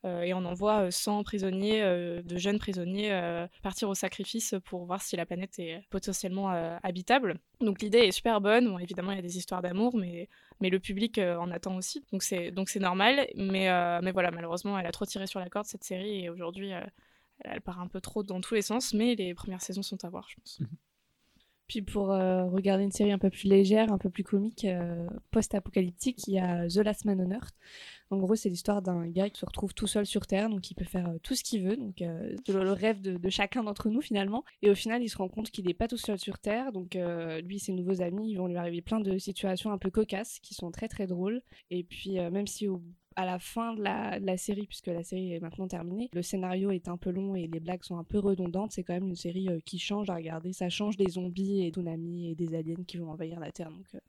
et 0.03 0.33
on 0.33 0.45
envoie 0.45 0.89
100 0.89 1.23
prisonniers, 1.23 1.83
de 1.83 2.37
jeunes 2.37 2.57
prisonniers, 2.57 3.11
partir 3.61 3.87
au 3.87 3.93
sacrifice 3.93 4.55
pour 4.65 4.83
voir 4.85 4.99
si 4.99 5.15
la 5.15 5.27
planète 5.27 5.59
est 5.59 5.83
potentiellement 5.91 6.49
habitable. 6.81 7.37
Donc 7.59 7.83
l'idée 7.83 7.99
est 7.99 8.11
super 8.11 8.41
bonne. 8.41 8.67
Bon, 8.67 8.79
évidemment, 8.79 9.11
il 9.11 9.17
y 9.17 9.19
a 9.19 9.27
des 9.29 9.37
histoires 9.37 9.61
d'amour, 9.61 9.95
mais, 9.95 10.27
mais 10.59 10.71
le 10.71 10.79
public 10.79 11.19
en 11.19 11.51
attend 11.51 11.75
aussi. 11.75 12.03
Donc 12.11 12.23
c'est, 12.23 12.49
donc 12.49 12.69
c'est 12.69 12.79
normal. 12.79 13.27
Mais, 13.35 13.69
mais 14.01 14.11
voilà, 14.11 14.31
malheureusement, 14.31 14.79
elle 14.79 14.87
a 14.87 14.91
trop 14.91 15.05
tiré 15.05 15.27
sur 15.27 15.39
la 15.39 15.49
corde 15.49 15.67
cette 15.67 15.83
série 15.83 16.23
et 16.23 16.29
aujourd'hui, 16.29 16.71
elle 17.43 17.61
part 17.61 17.79
un 17.79 17.87
peu 17.87 18.01
trop 18.01 18.23
dans 18.23 18.41
tous 18.41 18.55
les 18.55 18.61
sens. 18.61 18.93
Mais 18.93 19.15
les 19.15 19.33
premières 19.33 19.61
saisons 19.61 19.83
sont 19.83 20.03
à 20.05 20.09
voir, 20.09 20.27
je 20.29 20.35
pense. 20.35 20.59
Mhm. 20.59 20.67
Puis 21.71 21.81
pour 21.81 22.11
euh, 22.11 22.47
regarder 22.47 22.83
une 22.83 22.91
série 22.91 23.13
un 23.13 23.17
peu 23.17 23.29
plus 23.29 23.47
légère, 23.47 23.93
un 23.93 23.97
peu 23.97 24.09
plus 24.09 24.25
comique, 24.25 24.65
euh, 24.65 25.07
post-apocalyptique, 25.31 26.27
il 26.27 26.33
y 26.33 26.37
a 26.37 26.67
The 26.67 26.83
Last 26.83 27.05
Man 27.05 27.21
on 27.25 27.31
Earth. 27.31 27.55
En 28.09 28.17
gros, 28.17 28.35
c'est 28.35 28.49
l'histoire 28.49 28.81
d'un 28.81 29.07
gars 29.07 29.29
qui 29.29 29.39
se 29.39 29.45
retrouve 29.45 29.73
tout 29.73 29.87
seul 29.87 30.05
sur 30.05 30.27
Terre, 30.27 30.49
donc 30.49 30.69
il 30.69 30.75
peut 30.75 30.83
faire 30.83 31.07
euh, 31.07 31.17
tout 31.23 31.33
ce 31.33 31.45
qu'il 31.45 31.63
veut, 31.63 31.77
donc 31.77 32.01
le, 32.01 32.71
rêve 32.73 32.99
de, 32.99 33.29
chacun 33.29 33.63
d'entre 33.63 33.89
nous 33.89 34.01
finalement. 34.01 34.43
Et 34.61 34.69
au 34.69 34.75
final, 34.75 35.01
il 35.01 35.07
se 35.07 35.15
rend 35.15 35.29
compte 35.29 35.49
qu'il 35.49 35.65
n'est 35.65 35.73
pas 35.73 35.87
tout 35.87 35.95
seul 35.95 36.19
sur 36.19 36.39
Terre, 36.39 36.73
donc 36.73 36.95
lui 36.95 37.55
et 37.55 37.59
ses 37.59 37.71
nouveaux 37.71 38.01
amis, 38.01 38.29
ils 38.29 38.35
vont 38.35 38.47
lui 38.47 38.57
arriver 38.57 38.81
plein 38.81 38.99
de 38.99 39.17
situations 39.17 39.71
un 39.71 39.77
peu 39.77 39.91
cocasses 39.91 40.39
qui 40.39 40.53
sont 40.53 40.71
très 40.71 40.89
très 40.89 41.07
drôles. 41.07 41.41
Et 41.69 41.85
puis 41.85 42.15
même 42.15 42.47
si 42.47 42.67
au 42.67 42.81
à 43.15 43.25
la 43.25 43.39
fin 43.39 43.73
de 43.73 43.81
la, 43.81 44.37
série, 44.37 44.67
puisque 44.67 44.87
la 44.87 45.03
série 45.03 45.33
est 45.33 45.39
maintenant 45.39 45.67
terminée, 45.67 46.09
le 46.13 46.21
scénario 46.21 46.71
est 46.71 46.87
un 46.87 46.97
peu 46.97 47.11
long 47.11 47.35
et 47.35 47.47
les 47.47 47.59
blagues 47.59 47.83
sont 47.83 47.97
un 47.97 48.03
peu 48.03 48.19
redondantes. 48.19 48.71
C'est 48.71 48.83
quand 48.83 48.93
même 48.93 49.07
une 49.07 49.15
série 49.15 49.49
euh, 49.49 49.59
qui 49.65 49.79
change 49.79 50.09
à 50.09 50.15
regarder. 50.15 50.53
Ça 50.53 50.69
change 50.69 50.97
des 50.97 51.09
zombies 51.09 51.65
et 51.65 51.69
tsunamis 51.69 52.31
et 52.31 52.35
des 52.35 52.55
aliens 52.55 52.83
qui 52.87 52.97
vont 52.97 53.11
envahir 53.11 53.39
la 53.39 53.51
Terre. 53.51 53.69
Donc, 53.71 53.85
euh, 53.95 53.99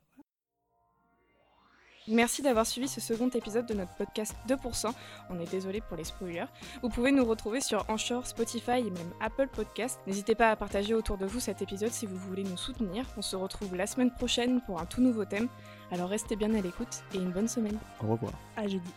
Merci 2.08 2.42
d'avoir 2.42 2.66
suivi 2.66 2.88
ce 2.88 3.00
second 3.00 3.28
épisode 3.28 3.66
de 3.66 3.74
notre 3.74 3.94
podcast 3.94 4.34
2%. 4.48 4.92
On 5.30 5.38
est 5.38 5.50
désolé 5.50 5.80
pour 5.80 5.96
les 5.96 6.04
spoilers. 6.04 6.46
Vous 6.82 6.88
pouvez 6.88 7.12
nous 7.12 7.24
retrouver 7.24 7.60
sur 7.60 7.84
Anchor, 7.88 8.26
Spotify 8.26 8.78
et 8.78 8.90
même 8.90 9.12
Apple 9.20 9.48
Podcast. 9.48 10.00
N'hésitez 10.06 10.34
pas 10.34 10.50
à 10.50 10.56
partager 10.56 10.94
autour 10.94 11.16
de 11.18 11.26
vous 11.26 11.40
cet 11.40 11.62
épisode 11.62 11.92
si 11.92 12.06
vous 12.06 12.16
voulez 12.16 12.44
nous 12.44 12.56
soutenir. 12.56 13.06
On 13.16 13.22
se 13.22 13.36
retrouve 13.36 13.76
la 13.76 13.86
semaine 13.86 14.10
prochaine 14.10 14.60
pour 14.62 14.80
un 14.80 14.86
tout 14.86 15.00
nouveau 15.00 15.24
thème. 15.24 15.48
Alors 15.90 16.08
restez 16.08 16.36
bien 16.36 16.52
à 16.54 16.60
l'écoute 16.60 17.04
et 17.14 17.18
une 17.18 17.30
bonne 17.30 17.48
semaine. 17.48 17.78
Au 18.02 18.12
revoir. 18.12 18.32
À 18.56 18.66
jeudi. 18.66 18.90